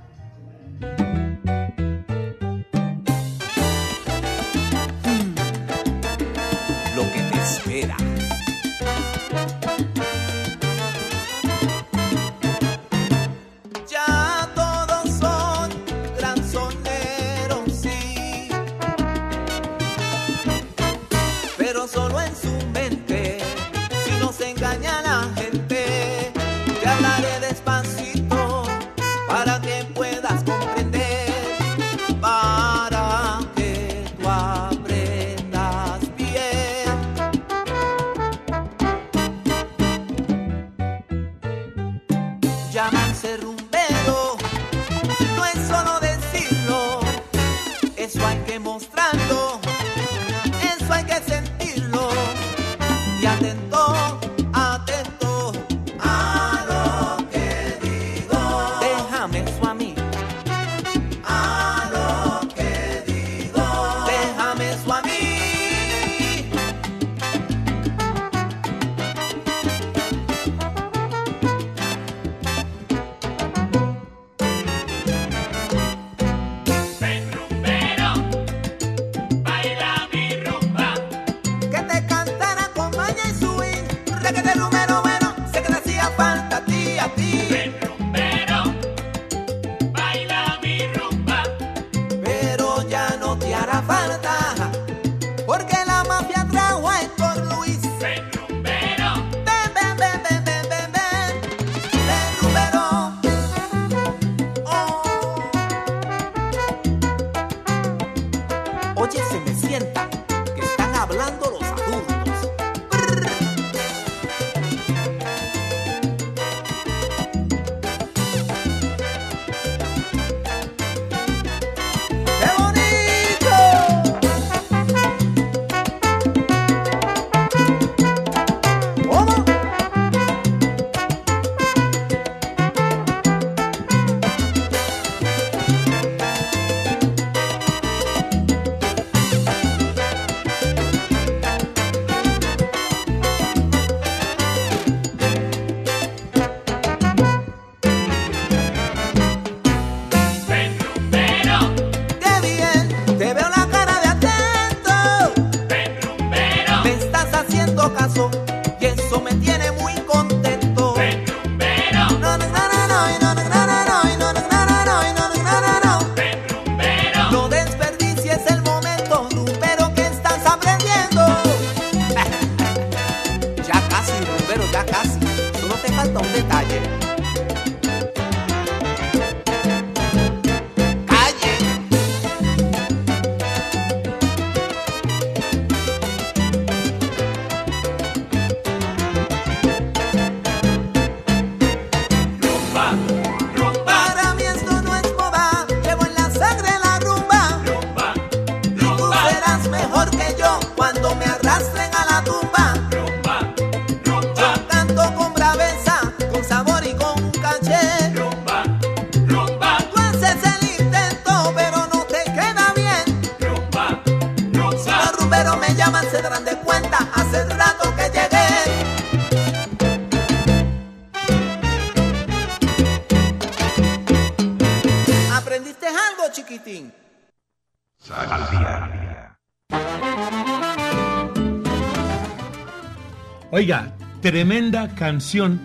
Oiga, 233.63 233.93
tremenda 234.21 234.89
canción 234.89 235.57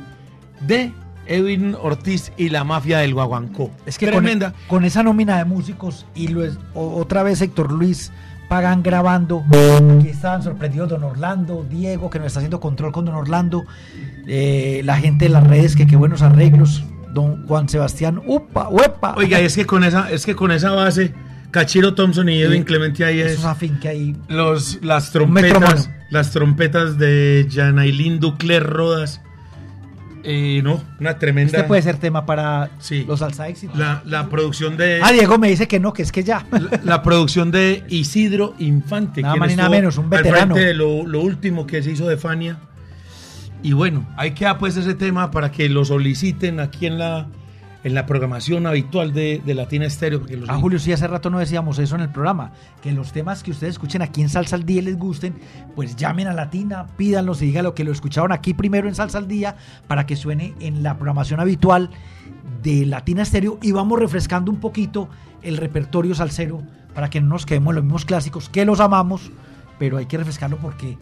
de 0.68 0.92
Edwin 1.26 1.74
Ortiz 1.82 2.30
y 2.36 2.48
la 2.48 2.62
mafia 2.62 2.98
del 2.98 3.12
Guaguancó. 3.12 3.72
Es 3.86 3.98
que 3.98 4.06
tremenda. 4.06 4.54
con 4.68 4.84
esa 4.84 5.02
nómina 5.02 5.36
de 5.38 5.44
músicos 5.44 6.06
y 6.14 6.28
lo 6.28 6.44
es- 6.44 6.60
o- 6.74 6.94
otra 6.94 7.24
vez 7.24 7.40
Héctor 7.42 7.72
Luis 7.72 8.12
Pagan 8.48 8.84
grabando, 8.84 9.42
que 10.00 10.10
estaban 10.10 10.44
sorprendidos 10.44 10.90
Don 10.90 11.02
Orlando, 11.02 11.66
Diego 11.68 12.08
que 12.08 12.18
nos 12.20 12.28
está 12.28 12.38
haciendo 12.38 12.60
control 12.60 12.92
con 12.92 13.04
Don 13.04 13.16
Orlando, 13.16 13.64
eh, 14.28 14.80
la 14.84 14.96
gente 14.98 15.24
de 15.24 15.30
las 15.30 15.44
redes 15.44 15.74
que 15.74 15.88
qué 15.88 15.96
buenos 15.96 16.22
arreglos, 16.22 16.84
Don 17.12 17.48
Juan 17.48 17.68
Sebastián, 17.68 18.22
upa, 18.28 18.68
uepa. 18.68 19.14
Oiga, 19.16 19.40
es 19.40 19.56
que 19.56 19.66
con 19.66 19.82
esa, 19.82 20.08
es 20.12 20.24
que 20.24 20.36
con 20.36 20.52
esa 20.52 20.70
base, 20.70 21.12
Cachiro 21.50 21.94
Thompson 21.94 22.28
y 22.28 22.40
Edwin 22.42 22.62
Clemente 22.62 23.04
ahí 23.04 23.18
es 23.20 23.32
esos 23.32 23.44
afín 23.44 23.80
que 23.80 23.88
hay. 23.88 24.16
los, 24.28 24.78
las 24.84 25.10
trompetas, 25.10 25.90
las 26.10 26.30
trompetas 26.30 26.98
de 26.98 27.46
Janailin 27.50 28.20
Ducler 28.20 28.62
Rodas. 28.64 29.20
Eh, 30.24 30.60
no, 30.64 30.82
una 31.00 31.18
tremenda. 31.18 31.56
Este 31.58 31.64
puede 31.68 31.80
ser 31.80 31.96
tema 31.96 32.26
para 32.26 32.70
Sí. 32.80 33.04
los 33.06 33.22
éxitos. 33.22 33.78
la, 33.78 34.02
la 34.04 34.28
producción 34.28 34.76
de 34.76 35.00
Ah, 35.02 35.12
Diego 35.12 35.38
me 35.38 35.48
dice 35.48 35.68
que 35.68 35.78
no, 35.80 35.92
que 35.92 36.02
es 36.02 36.12
que 36.12 36.22
ya. 36.24 36.44
la, 36.50 36.80
la 36.84 37.02
producción 37.02 37.50
de 37.50 37.84
Isidro 37.88 38.54
Infante, 38.58 39.22
Nada 39.22 39.36
más 39.36 39.48
ni 39.48 39.56
nada 39.56 39.68
menos, 39.70 39.96
un 39.96 40.04
al 40.06 40.10
veterano. 40.10 40.54
frente 40.54 40.68
de 40.68 40.74
lo, 40.74 41.06
lo 41.06 41.20
último 41.20 41.66
que 41.66 41.82
se 41.82 41.92
hizo 41.92 42.06
de 42.08 42.16
Fania. 42.16 42.58
Y 43.62 43.72
bueno, 43.72 44.06
ahí 44.16 44.32
queda 44.32 44.58
pues 44.58 44.76
ese 44.76 44.94
tema 44.94 45.30
para 45.30 45.50
que 45.50 45.68
lo 45.68 45.84
soliciten 45.84 46.60
aquí 46.60 46.86
en 46.86 46.98
la 46.98 47.26
en 47.84 47.94
la 47.94 48.06
programación 48.06 48.66
habitual 48.66 49.12
de, 49.12 49.40
de 49.44 49.54
Latina 49.54 49.86
Estéreo. 49.86 50.18
porque 50.20 50.36
los- 50.36 50.48
Ah, 50.48 50.58
Julio, 50.58 50.78
sí, 50.78 50.92
hace 50.92 51.06
rato 51.06 51.30
no 51.30 51.38
decíamos 51.38 51.78
eso 51.78 51.94
en 51.94 52.00
el 52.02 52.08
programa. 52.10 52.50
Que 52.82 52.90
los 52.92 53.12
temas 53.12 53.42
que 53.42 53.52
ustedes 53.52 53.74
escuchen 53.74 54.02
aquí 54.02 54.20
en 54.20 54.28
Salsa 54.28 54.56
al 54.56 54.64
Día 54.66 54.80
y 54.82 54.84
les 54.84 54.98
gusten, 54.98 55.34
pues 55.76 55.94
llamen 55.96 56.26
a 56.26 56.32
Latina, 56.32 56.86
pídanlos 56.96 57.40
y 57.42 57.46
díganlo 57.46 57.74
que 57.74 57.84
lo 57.84 57.92
escucharon 57.92 58.32
aquí 58.32 58.52
primero 58.54 58.88
en 58.88 58.94
Salsa 58.96 59.18
al 59.18 59.28
Día 59.28 59.56
para 59.86 60.06
que 60.06 60.16
suene 60.16 60.54
en 60.60 60.82
la 60.82 60.94
programación 60.96 61.38
habitual 61.40 61.90
de 62.62 62.84
Latina 62.86 63.22
Estéreo 63.22 63.58
y 63.62 63.70
vamos 63.72 63.98
refrescando 64.00 64.50
un 64.50 64.58
poquito 64.58 65.08
el 65.42 65.56
repertorio 65.56 66.14
salsero 66.16 66.62
para 66.94 67.08
que 67.10 67.20
no 67.20 67.28
nos 67.28 67.46
quedemos 67.46 67.70
en 67.70 67.76
los 67.76 67.84
mismos 67.84 68.04
clásicos 68.04 68.48
que 68.48 68.64
los 68.64 68.80
amamos, 68.80 69.30
pero 69.78 69.98
hay 69.98 70.06
que 70.06 70.16
refrescarlo 70.18 70.56
porque, 70.56 70.98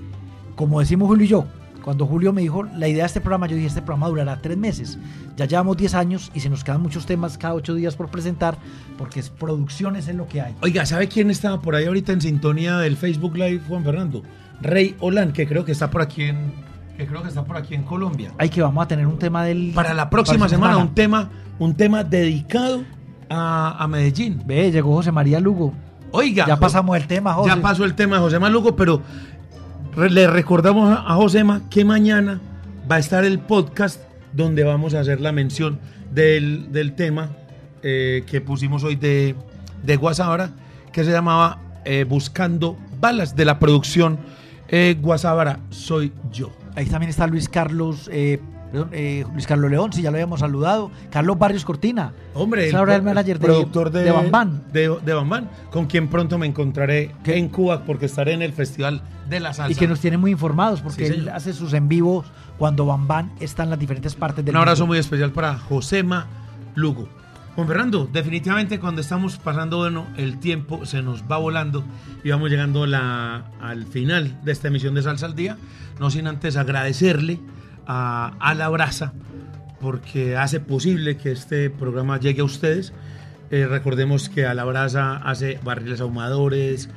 como 0.57 0.81
decimos 0.81 1.09
Julio 1.09 1.25
y 1.25 1.29
yo, 1.29 1.47
cuando 1.87 2.05
Julio 2.05 2.33
me 2.33 2.43
dijo 2.43 2.65
la 2.65 2.89
idea 2.89 3.05
de 3.05 3.07
este 3.07 3.21
programa, 3.21 3.47
yo 3.47 3.55
dije, 3.55 3.69
este 3.69 3.81
programa 3.81 4.09
durará 4.09 4.43
tres 4.43 4.59
meses. 4.59 4.99
Ya 5.37 5.45
llevamos 5.45 5.77
10 5.77 5.95
años 5.95 6.33
y 6.35 6.41
se 6.41 6.51
nos 6.51 6.65
quedan 6.65 6.83
muchos 6.83 7.07
temas 7.07 7.39
cada 7.39 7.55
ocho 7.55 7.77
días 7.77 7.95
por 7.95 8.09
presentar, 8.09 8.59
porque 8.99 9.21
es 9.21 9.31
producciones 9.31 10.09
es 10.09 10.17
lo 10.17 10.27
que 10.27 10.41
hay. 10.41 10.57
Oiga, 10.63 10.85
¿sabe 10.85 11.07
quién 11.07 11.31
estaba 11.31 11.63
por 11.63 11.77
ahí 11.77 11.85
ahorita 11.85 12.11
en 12.11 12.21
sintonía 12.21 12.79
del 12.79 12.97
Facebook 12.97 13.37
Live, 13.37 13.61
Juan 13.69 13.85
Fernando? 13.85 14.25
Rey 14.61 14.97
Olan, 14.99 15.33
que 15.33 15.47
creo 15.47 15.65
que 15.65 15.71
está 15.71 15.89
por 15.89 16.03
aquí 16.03 16.25
en, 16.25 16.55
que 16.97 17.07
creo 17.07 17.23
que 17.23 17.29
está 17.29 17.45
por 17.45 17.57
aquí 17.57 17.77
en 17.77 17.85
Colombia. 17.85 18.33
Hay 18.37 18.49
que 18.49 18.61
vamos 18.61 18.85
a 18.85 18.89
tener 18.89 19.07
un 19.07 19.21
tema 19.21 19.45
del... 19.45 19.71
Para 19.73 19.95
la 19.95 20.11
próxima 20.11 20.49
semana, 20.49 20.79
un 20.79 20.93
tema, 20.93 21.31
un 21.61 21.77
tema 21.77 22.03
dedicado 22.03 22.83
a, 23.31 23.77
a 23.81 23.87
Medellín. 23.87 24.43
Ve, 24.45 24.73
llegó 24.73 24.93
José 24.93 25.13
María 25.13 25.39
Lugo. 25.39 25.73
Oiga. 26.11 26.47
Ya 26.47 26.57
pasamos 26.57 26.97
el 26.97 27.07
tema, 27.07 27.35
José. 27.35 27.51
Ya 27.51 27.61
pasó 27.61 27.85
el 27.85 27.95
tema 27.95 28.17
de 28.17 28.23
José 28.23 28.41
Lugo, 28.51 28.75
pero 28.75 29.03
le 29.97 30.27
recordamos 30.27 30.91
a, 30.91 31.15
Josema 31.15 31.63
que 31.71 31.85
mañana 31.85 32.39
va 32.91 32.97
a 32.97 32.99
estar 32.99 33.25
el 33.25 33.39
podcast 33.39 34.01
donde 34.33 34.63
vamos 34.63 34.93
a 34.95 35.01
hacer 35.01 35.23
la 35.23 35.33
mención 35.33 35.81
del, 36.13 36.71
del 36.71 36.95
tema 36.95 37.31
eh, 37.83 38.23
que 38.27 38.43
pusimos 38.43 38.85
hoy 38.85 38.97
de, 38.97 39.35
de 39.83 39.97
Guasábara, 39.97 40.51
que 40.93 41.03
se 41.03 41.11
llamaba 41.11 41.61
eh, 41.87 42.05
Buscando 42.05 42.77
Balas 43.01 43.37
de 43.37 43.47
la 43.47 43.59
producción 43.59 44.19
eh, 44.69 44.97
Soy 45.71 46.13
Yo. 46.31 46.53
Ahí 46.75 46.87
también 46.87 47.09
está 47.09 47.27
Luis 47.27 47.49
Carlos, 47.49 48.11
eh, 48.93 49.25
Luis 49.33 49.47
Carlos 49.47 49.71
León, 49.71 49.93
si 49.93 50.03
ya 50.03 50.11
lo 50.11 50.17
habíamos 50.17 50.41
saludado. 50.41 50.91
Carlos 51.11 51.39
Barrios 51.39 51.65
Cortina. 51.65 52.13
Hombre, 52.35 52.69
es 52.69 52.75
ahora 52.75 52.97
el 52.97 53.03
manager 53.03 53.39
de, 53.39 53.45
productor 53.47 53.91
de, 53.91 54.05
de 54.05 54.11
Bambán. 54.11 54.63
De, 54.73 54.97
de 55.05 55.15
Bambán, 55.15 55.49
con 55.71 55.87
quien 55.87 56.09
pronto 56.09 56.39
me 56.39 56.47
encontraré 56.47 57.15
en 57.25 57.49
Cuba 57.49 57.85
porque 57.85 58.07
estaré 58.07 58.33
en 58.33 58.43
el 58.43 58.53
Festival 58.53 59.03
de 59.29 59.41
la 59.41 59.53
Salsa. 59.53 59.73
Y 59.73 59.75
que 59.75 59.89
nos 59.89 60.01
tiene 60.01 60.17
muy 60.19 60.31
informados 60.33 60.81
porque 60.81 61.07
Sí, 61.07 61.13
él 61.15 61.29
hace 61.29 61.53
sus 61.53 61.73
en 61.73 61.89
vivos 61.89 62.27
cuando 62.59 62.87
Bambán 62.87 63.33
está 63.41 63.63
en 63.65 63.71
las 63.71 63.79
diferentes 63.79 64.15
partes 64.15 64.45
del 64.45 64.55
Un 64.55 64.59
abrazo 64.61 64.83
mundo. 64.83 64.89
muy 64.93 64.99
especial 64.99 65.31
para 65.33 65.57
Josema 65.59 66.27
Lugo. 66.75 67.09
Juan 67.55 67.69
Fernando, 67.69 68.07
definitivamente 68.13 68.79
cuando 68.79 69.01
estamos 69.01 69.39
pasando 69.39 69.79
bueno, 69.79 70.07
el 70.19 70.39
tiempo 70.39 70.85
se 70.85 71.01
nos 71.01 71.23
va 71.23 71.39
volando 71.39 71.85
y 72.23 72.29
vamos 72.31 72.51
llegando 72.51 72.85
la- 72.87 73.45
al 73.63 73.87
final 73.87 74.39
de 74.45 74.53
esta 74.53 74.69
emisión 74.69 74.95
de 74.95 75.01
Salsa 75.03 75.25
al 75.25 75.35
Día. 75.35 75.57
No 75.99 76.11
sin 76.11 76.27
antes 76.27 76.59
agradecerle 76.59 77.41
a, 77.87 78.55
La 78.57 78.69
Brasa 78.69 79.13
porque 79.81 80.37
hace 80.37 80.61
posible 80.61 81.17
que 81.17 81.33
este 81.33 81.71
programa 81.71 82.19
llegue 82.19 82.41
a 82.41 82.45
ustedes. 82.45 82.93
Eh, 83.51 83.67
recordemos 83.67 84.29
que 84.29 84.47
a 84.47 84.55
La 84.55 84.65
Brasa 84.65 85.17
hace 85.17 85.59
barriles 85.63 86.01
ahumadores, 86.01 86.89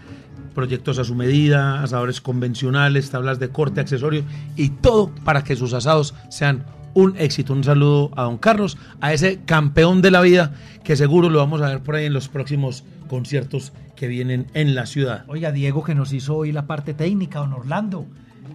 proyectos 0.56 0.98
a 0.98 1.04
su 1.04 1.16
medida, 1.16 1.84
asadores 1.84 2.22
convencionales, 2.22 3.12
tablas 3.12 3.40
de 3.40 3.50
corte, 3.50 3.82
accesorios 3.82 4.26
y 4.56 4.70
todo 4.70 5.12
para 5.24 5.44
que 5.44 5.56
sus 5.56 5.74
asados 5.74 6.16
sean 6.30 6.66
un 6.94 7.16
éxito. 7.18 7.54
Un 7.54 7.64
saludo 7.64 8.12
a 8.16 8.24
don 8.24 8.38
Carlos, 8.38 8.78
a 9.02 9.14
ese 9.14 9.42
campeón 9.46 10.02
de 10.02 10.12
la 10.12 10.22
vida 10.22 10.54
que 10.84 10.96
seguro 10.96 11.30
lo 11.30 11.40
vamos 11.40 11.62
a 11.62 11.70
ver 11.70 11.82
por 11.82 11.96
ahí 11.96 12.06
en 12.06 12.14
los 12.14 12.30
próximos 12.30 12.84
conciertos 13.08 13.74
que 13.96 14.08
vienen 14.08 14.48
en 14.54 14.76
la 14.76 14.86
ciudad. 14.86 15.26
Oiga, 15.28 15.52
Diego 15.52 15.84
que 15.84 15.96
nos 15.96 16.14
hizo 16.14 16.36
hoy 16.36 16.52
la 16.52 16.68
parte 16.68 16.94
técnica, 16.94 17.40
don 17.40 17.54
Orlando. 17.54 18.06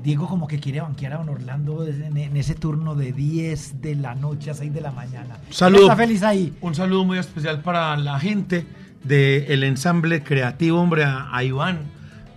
Diego 0.04 0.28
como 0.28 0.46
que 0.46 0.60
quiere 0.60 0.82
banquear 0.82 1.14
a 1.14 1.16
don 1.16 1.30
Orlando 1.30 1.86
en, 1.86 2.36
ese 2.36 2.54
turno 2.54 2.94
de 2.94 3.12
10 3.12 3.80
de 3.80 3.94
la 3.94 4.14
noche 4.14 4.50
a 4.50 4.54
6 4.54 4.74
de 4.74 4.82
la 4.82 4.92
mañana. 4.92 5.38
Saludo. 5.48 5.84
Está 5.84 5.96
feliz 5.96 6.22
ahí. 6.22 6.52
Un 6.60 6.74
saludo 6.74 7.06
muy 7.06 7.16
especial 7.16 7.62
para 7.62 7.96
la 7.96 8.20
gente 8.20 8.66
del 9.02 9.64
ensamble 9.64 10.22
creativo, 10.22 10.78
hombre, 10.78 11.04
a, 11.04 11.34
a 11.34 11.42
Iván, 11.42 11.78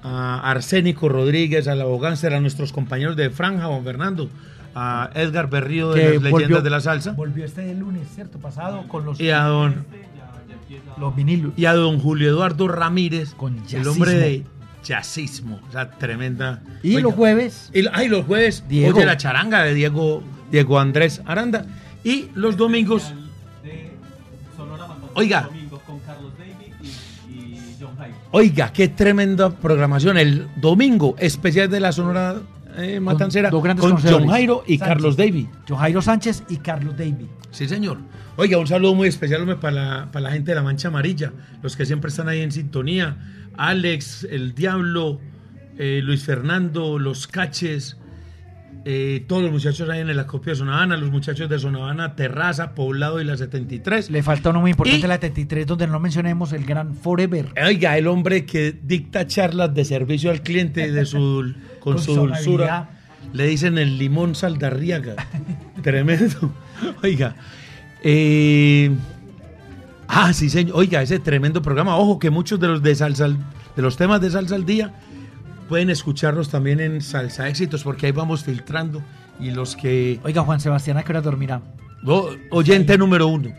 a 0.01 0.49
Arsénico 0.49 1.09
Rodríguez, 1.09 1.68
a 1.68 1.76
la 1.76 1.84
Bogánster, 1.84 2.34
a 2.34 2.39
nuestros 2.39 2.72
compañeros 2.72 3.18
de 3.18 3.30
Franja, 3.32 3.65
Juan 3.68 3.84
Fernando, 3.84 4.30
a 4.74 5.09
Edgar 5.13 5.49
Berrío 5.49 5.91
de 5.91 6.22
las 6.22 6.32
leyendas 6.32 6.63
de 6.63 6.70
la 6.70 6.80
salsa. 6.80 7.11
Volvió 7.11 7.43
este 7.43 7.76
lunes, 7.76 8.07
¿cierto? 8.15 8.39
Pasado 8.39 8.88
con 8.88 9.03
los, 9.03 9.20
Y 9.20 9.30
a 9.30 9.43
don, 9.43 9.86
los 10.97 11.13
vinilos. 11.13 11.51
y 11.57 11.65
a 11.65 11.74
don 11.74 11.99
Julio 11.99 12.30
Eduardo 12.30 12.70
Ramírez, 12.70 13.36
el 13.41 13.63
jazzismo. 13.65 13.91
hombre 13.91 14.13
de 14.13 14.43
jazzismo, 14.88 15.59
o 15.67 15.71
sea, 15.71 15.89
tremenda. 15.89 16.61
Y 16.81 16.95
Oiga, 16.95 17.01
los 17.01 17.13
jueves, 17.13 17.69
y, 17.73 17.85
ay, 17.91 18.07
los 18.07 18.25
jueves, 18.25 18.63
Diego. 18.69 18.95
oye 18.95 19.05
la 19.05 19.17
charanga 19.17 19.63
de 19.63 19.73
Diego, 19.73 20.23
Diego 20.49 20.79
Andrés 20.79 21.21
Aranda. 21.25 21.65
Y 22.03 22.29
los 22.35 22.55
domingos, 22.55 23.13
oiga, 25.13 25.49
oiga, 28.31 28.71
qué 28.71 28.88
tremenda 28.88 29.49
programación. 29.49 30.17
El 30.17 30.47
domingo, 30.55 31.15
especial 31.19 31.69
de 31.69 31.81
la 31.81 31.91
Sonora 31.91 32.38
eh, 32.77 32.99
Matancera, 33.01 33.49
con 33.49 33.61
conocedores. 33.61 34.11
John 34.11 34.27
Jairo 34.29 34.63
y 34.65 34.77
Sánchez. 34.77 34.88
Carlos 34.88 35.17
Davy. 35.17 35.49
John 35.67 35.77
Jairo 35.79 36.01
Sánchez 36.01 36.43
y 36.47 36.57
Carlos 36.57 36.95
Davy. 36.97 37.27
Sí, 37.51 37.67
señor. 37.67 37.97
Oiga, 38.38 38.59
un 38.59 38.67
saludo 38.67 38.93
muy 38.93 39.07
especial 39.07 39.43
para, 39.57 39.73
la, 39.73 40.11
para 40.11 40.23
la 40.25 40.31
gente 40.31 40.51
de 40.51 40.55
la 40.55 40.61
Mancha 40.61 40.89
Amarilla, 40.89 41.33
los 41.63 41.75
que 41.75 41.85
siempre 41.88 42.09
están 42.09 42.29
ahí 42.29 42.41
en 42.41 42.51
sintonía. 42.51 43.17
Alex, 43.58 44.28
el 44.30 44.53
Diablo, 44.55 45.20
eh, 45.78 46.01
Luis 46.03 46.24
Fernando, 46.24 46.97
los 46.99 47.28
Caches, 47.28 47.97
eh, 48.86 49.26
todos 49.28 49.41
los 49.43 49.51
muchachos 49.51 49.89
ahí 49.89 49.99
en 49.99 50.10
el 50.10 50.20
acopio 50.20 50.53
de 50.53 50.58
Sonavana, 50.60 50.95
los 50.95 51.12
muchachos 51.12 51.49
de 51.49 51.60
Sonavana, 51.60 52.16
Terraza, 52.16 52.74
Poblado 52.74 53.20
y 53.20 53.26
la 53.26 53.36
73. 53.36 54.10
Le 54.12 54.24
falta 54.24 54.51
uno 54.51 54.62
muy 54.62 54.72
importante, 54.72 55.05
Y- 55.05 55.10
la 55.10 55.16
73, 55.16 55.66
donde 55.68 55.88
no 55.88 55.99
mencionemos 55.99 56.53
el 56.53 56.64
gran 56.66 56.95
Forever. 56.95 57.47
Oiga, 57.66 57.97
el 57.97 58.08
hombre 58.08 58.45
que 58.45 58.74
dicta 58.82 59.28
charlas 59.28 59.74
de 59.74 59.84
servicio 59.84 60.32
al 60.32 60.41
cliente 60.41 60.89
de 60.91 61.05
su, 61.05 61.53
con, 61.82 61.95
Con 61.95 62.01
su 62.01 62.16
dulzura. 62.16 62.91
Le 63.34 63.45
dicen 63.45 63.78
el 63.78 63.97
limón 63.97 64.36
saldarriaga. 64.36 65.16
Tremendo. 65.84 66.53
Oiga. 67.03 67.36
eh, 68.03 68.89
ah, 70.08 70.34
sí, 70.34 70.49
señor. 70.49 70.76
Oiga, 70.76 71.01
ese 71.01 71.20
tremendo 71.20 71.62
programa. 71.62 71.97
Ojo 71.97 72.20
que 72.20 72.30
muchos 72.30 72.60
de 72.60 72.68
los 72.68 72.82
de 72.82 72.95
salsa 72.95 73.28
de 73.28 73.82
los 73.82 73.97
temas 73.97 74.22
de 74.22 74.32
salsa 74.32 74.55
al 74.55 74.66
día 74.66 74.93
pueden 75.68 75.89
escucharlos 75.89 76.49
también 76.49 76.80
en 76.80 77.01
Salsa 77.01 77.47
Éxitos, 77.47 77.84
porque 77.84 78.08
ahí 78.08 78.12
vamos 78.12 78.43
filtrando. 78.43 79.01
Y 79.39 79.51
los 79.51 79.76
que. 79.76 80.20
Oiga, 80.24 80.41
Juan 80.41 80.60
Sebastián, 80.60 80.97
¿a 80.97 81.03
qué 81.03 81.12
hora 81.12 81.22
dormirá? 81.22 81.62
Oh, 82.05 82.30
oyente 82.51 82.97
número 82.97 83.28
uno. 83.28 83.49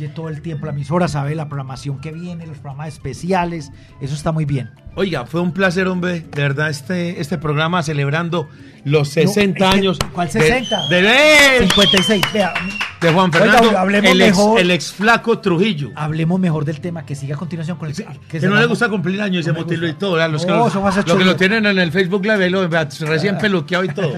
Oye 0.00 0.08
todo 0.08 0.30
el 0.30 0.40
tiempo 0.40 0.64
la 0.64 0.72
emisora, 0.72 1.08
sabe 1.08 1.34
la 1.34 1.46
programación 1.46 2.00
que 2.00 2.10
viene, 2.10 2.46
los 2.46 2.56
programas 2.56 2.88
especiales. 2.88 3.70
Eso 4.00 4.14
está 4.14 4.32
muy 4.32 4.46
bien. 4.46 4.70
Oiga, 4.94 5.26
fue 5.26 5.42
un 5.42 5.52
placer, 5.52 5.86
hombre, 5.88 6.20
de 6.20 6.42
verdad, 6.42 6.70
este, 6.70 7.20
este 7.20 7.36
programa 7.36 7.82
celebrando 7.82 8.48
los 8.84 9.10
60 9.10 9.58
No, 9.60 9.66
es 9.66 9.72
que- 9.74 9.78
años. 9.78 9.98
¿Cuál 10.14 10.28
de- 10.28 10.40
60? 10.40 10.88
De, 10.88 11.02
de, 11.02 11.58
56. 11.68 12.22
Vea, 12.32 12.54
de 13.02 13.12
Juan 13.12 13.30
Oiga, 13.34 13.44
Fernando, 13.52 13.78
hablemos 13.78 14.10
el, 14.10 14.22
ex, 14.22 14.36
mejor. 14.38 14.60
el 14.60 14.70
ex 14.70 14.92
flaco 14.92 15.38
Trujillo. 15.38 15.90
hablemos 15.94 16.40
mejor 16.40 16.64
del 16.64 16.80
tema 16.80 17.04
que 17.04 17.14
siga 17.14 17.34
a 17.34 17.38
continuación 17.38 17.76
con 17.76 17.90
el 17.90 17.94
que, 17.94 18.06
Que 18.30 18.40
se 18.40 18.48
no 18.48 18.56
le 18.56 18.64
gusta 18.64 18.88
cumplir 18.88 19.20
años 19.20 19.40
y 19.40 19.42
se 19.44 19.52
No 19.52 19.58
mutiló 19.60 19.86
y 19.86 19.92
todo. 19.92 20.12
¿verdad? 20.14 20.30
Los, 20.30 20.46
que 20.46 20.50
No, 20.50 20.66
los 20.66 21.04
que 21.18 21.24
lo 21.24 21.36
tienen 21.36 21.66
en 21.66 21.78
el 21.78 21.92
Facebook 21.92 22.24
Live, 22.24 22.48
lo 22.48 22.66
recién 22.68 23.36
peluqueado 23.36 23.84
y 23.84 23.88
todo. 23.88 24.16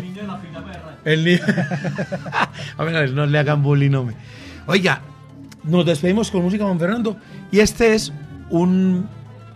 El 1.04 1.24
niño. 1.24 1.40
a 2.78 2.84
ver, 2.84 2.96
a 2.96 3.00
ver, 3.00 3.10
no 3.10 3.26
le 3.26 3.36
hagan 3.36 3.60
bullying, 3.64 3.92
hombre. 3.94 4.14
Oiga, 4.66 5.00
nos 5.64 5.86
despedimos 5.86 6.30
con 6.30 6.42
música, 6.42 6.64
Juan 6.64 6.78
Fernando. 6.78 7.16
Y 7.50 7.60
este 7.60 7.94
es 7.94 8.12
un 8.50 9.08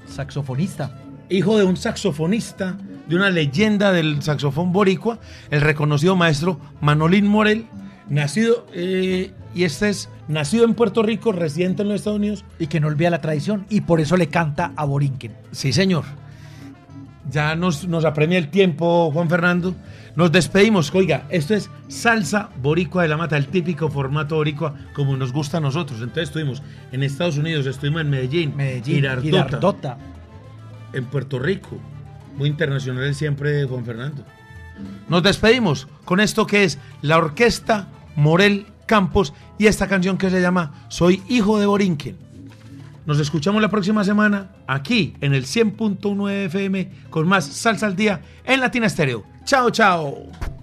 Saxofonista. 0.09 0.91
hijo 1.29 1.59
de 1.59 1.65
un 1.65 1.77
saxofonista, 1.77 2.77
de 3.09 3.17
una 3.17 3.31
leyenda 3.31 3.93
del 3.93 4.23
saxofón 4.23 4.73
boricua, 4.73 5.19
el 5.51 5.61
reconocido 5.61 6.15
maestro 6.15 6.61
Manolín 6.81 7.27
Morel, 7.27 7.67
nacido, 8.09 8.67
eh, 8.73 9.33
y 9.55 9.65
este 9.65 9.89
es 9.89 10.09
nacido 10.29 10.65
en 10.65 10.75
Puerto 10.75 11.03
Rico, 11.03 11.33
residente 11.33 11.83
en 11.83 11.89
los 11.89 11.97
Estados 11.97 12.19
Unidos. 12.19 12.45
Y 12.59 12.69
que 12.69 12.79
no 12.79 12.89
olvida 12.89 13.11
la 13.11 13.21
tradición 13.21 13.67
y 13.69 13.81
por 13.81 14.01
eso 14.01 14.17
le 14.17 14.29
canta 14.29 14.73
a 14.77 14.85
Borinquen. 14.85 15.33
Sí, 15.51 15.73
señor. 15.73 16.05
Ya 17.31 17.57
nos, 17.57 17.89
nos 17.89 18.05
apremia 18.05 18.39
el 18.39 18.49
tiempo, 18.49 19.11
Juan 19.13 19.29
Fernando. 19.29 19.75
Nos 20.17 20.33
despedimos. 20.33 20.93
Oiga, 20.95 21.27
esto 21.29 21.55
es 21.55 21.71
salsa 21.89 22.49
boricua 22.63 23.03
de 23.03 23.09
la 23.09 23.19
mata, 23.19 23.37
el 23.37 23.49
típico 23.49 23.91
formato 23.91 24.37
boricua 24.37 24.75
como 24.95 25.15
nos 25.17 25.31
gusta 25.33 25.59
a 25.59 25.61
nosotros. 25.61 26.01
Entonces 26.01 26.31
estuvimos 26.31 26.63
en 26.91 27.03
Estados 27.03 27.37
Unidos, 27.37 27.67
estuvimos 27.67 28.01
en 28.01 28.11
Medellín, 28.11 28.57
Medellín, 28.57 28.97
Girardota, 28.97 29.23
Girardota. 29.23 29.99
en 30.95 31.05
Puerto 31.05 31.39
Rico. 31.39 31.79
Muy 32.37 32.49
internacional 32.49 33.15
siempre, 33.15 33.65
Juan 33.65 33.85
Fernando. 33.85 34.25
Nos 35.09 35.23
despedimos 35.23 35.87
con 36.05 36.21
esto 36.21 36.47
que 36.47 36.65
es 36.65 36.79
la 37.03 37.19
Orquesta 37.19 37.89
Morel 38.15 38.67
Campos 38.87 39.35
y 39.59 39.67
esta 39.67 39.87
canción 39.87 40.17
que 40.17 40.31
se 40.31 40.41
llama 40.41 40.87
Soy 40.89 41.23
hijo 41.29 41.59
de 41.59 41.67
Borinquen. 41.67 42.26
Nos 43.07 43.21
escuchamos 43.21 43.63
la 43.63 43.71
próxima 43.71 44.03
semana 44.03 44.51
aquí 44.67 45.15
en 45.21 45.33
el 45.33 45.45
100.1 45.45 46.31
FM 46.47 46.91
con 47.09 47.29
más 47.29 47.47
Salsa 47.47 47.87
al 47.87 47.95
Día 47.95 48.21
en 48.45 48.61
Latina 48.61 48.87
Estéreo. 48.87 49.25
Chao, 49.45 49.71
chao. 49.71 50.56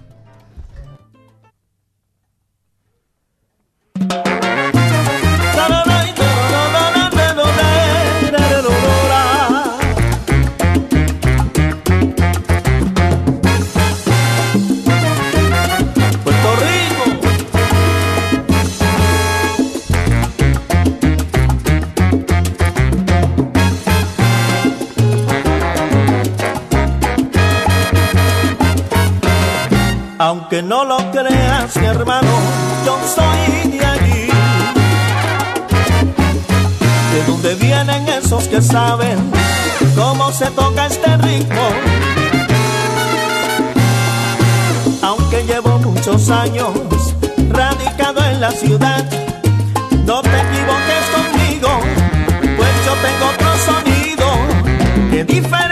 Aunque 30.24 30.64
no 30.64 30.86
lo 30.86 30.96
creas, 31.12 31.76
mi 31.76 31.86
hermano, 31.86 32.32
yo 32.86 32.98
soy 33.14 33.72
de 33.72 33.86
allí. 33.86 34.28
De 37.12 37.24
donde 37.28 37.56
vienen 37.56 38.08
esos 38.08 38.48
que 38.48 38.62
saben 38.62 39.20
cómo 39.98 40.32
se 40.32 40.46
toca 40.52 40.86
este 40.86 41.18
ritmo. 41.18 41.68
Aunque 45.02 45.44
llevo 45.44 45.78
muchos 45.80 46.30
años 46.30 46.72
radicado 47.50 48.24
en 48.24 48.40
la 48.40 48.52
ciudad, 48.52 49.04
no 50.06 50.22
te 50.22 50.38
equivoques 50.42 51.06
conmigo, 51.18 51.70
pues 52.56 52.72
yo 52.86 52.94
tengo 53.06 53.26
otro 53.30 53.58
sonido 53.66 54.28
que 55.12 55.26
diferencia 55.26 55.63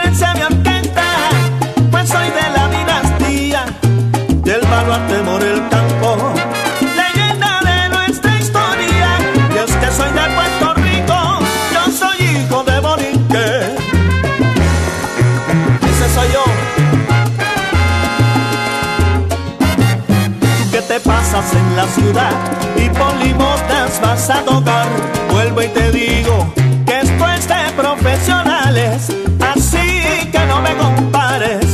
en 21.53 21.75
la 21.75 21.87
ciudad 21.87 22.31
y 22.77 22.89
por 22.89 23.13
limotas 23.15 23.99
vas 23.99 24.29
a 24.29 24.43
tocar, 24.43 24.87
vuelvo 25.31 25.63
y 25.63 25.67
te 25.69 25.91
digo 25.91 26.53
que 26.85 26.99
esto 26.99 27.27
es 27.29 27.47
de 27.47 27.71
profesionales, 27.75 29.07
así 29.39 30.29
que 30.31 30.39
no 30.47 30.61
me 30.61 30.75
compares, 30.75 31.65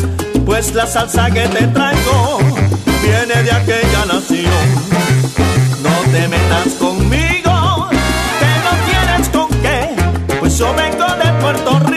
pues 0.46 0.74
la 0.74 0.88
salsa 0.88 1.30
que 1.30 1.48
te 1.50 1.68
traigo 1.68 2.40
viene 3.04 3.44
de 3.44 3.52
aquella 3.52 4.06
nación. 4.06 4.68
No 5.84 6.12
te 6.12 6.28
metas 6.30 6.74
conmigo, 6.80 7.90
que 8.40 8.52
no 8.66 8.74
tienes 8.88 9.30
con 9.30 9.50
qué, 9.62 9.90
pues 10.40 10.58
yo 10.58 10.74
vengo 10.74 11.06
de 11.24 11.32
Puerto 11.42 11.80
Rico, 11.80 11.97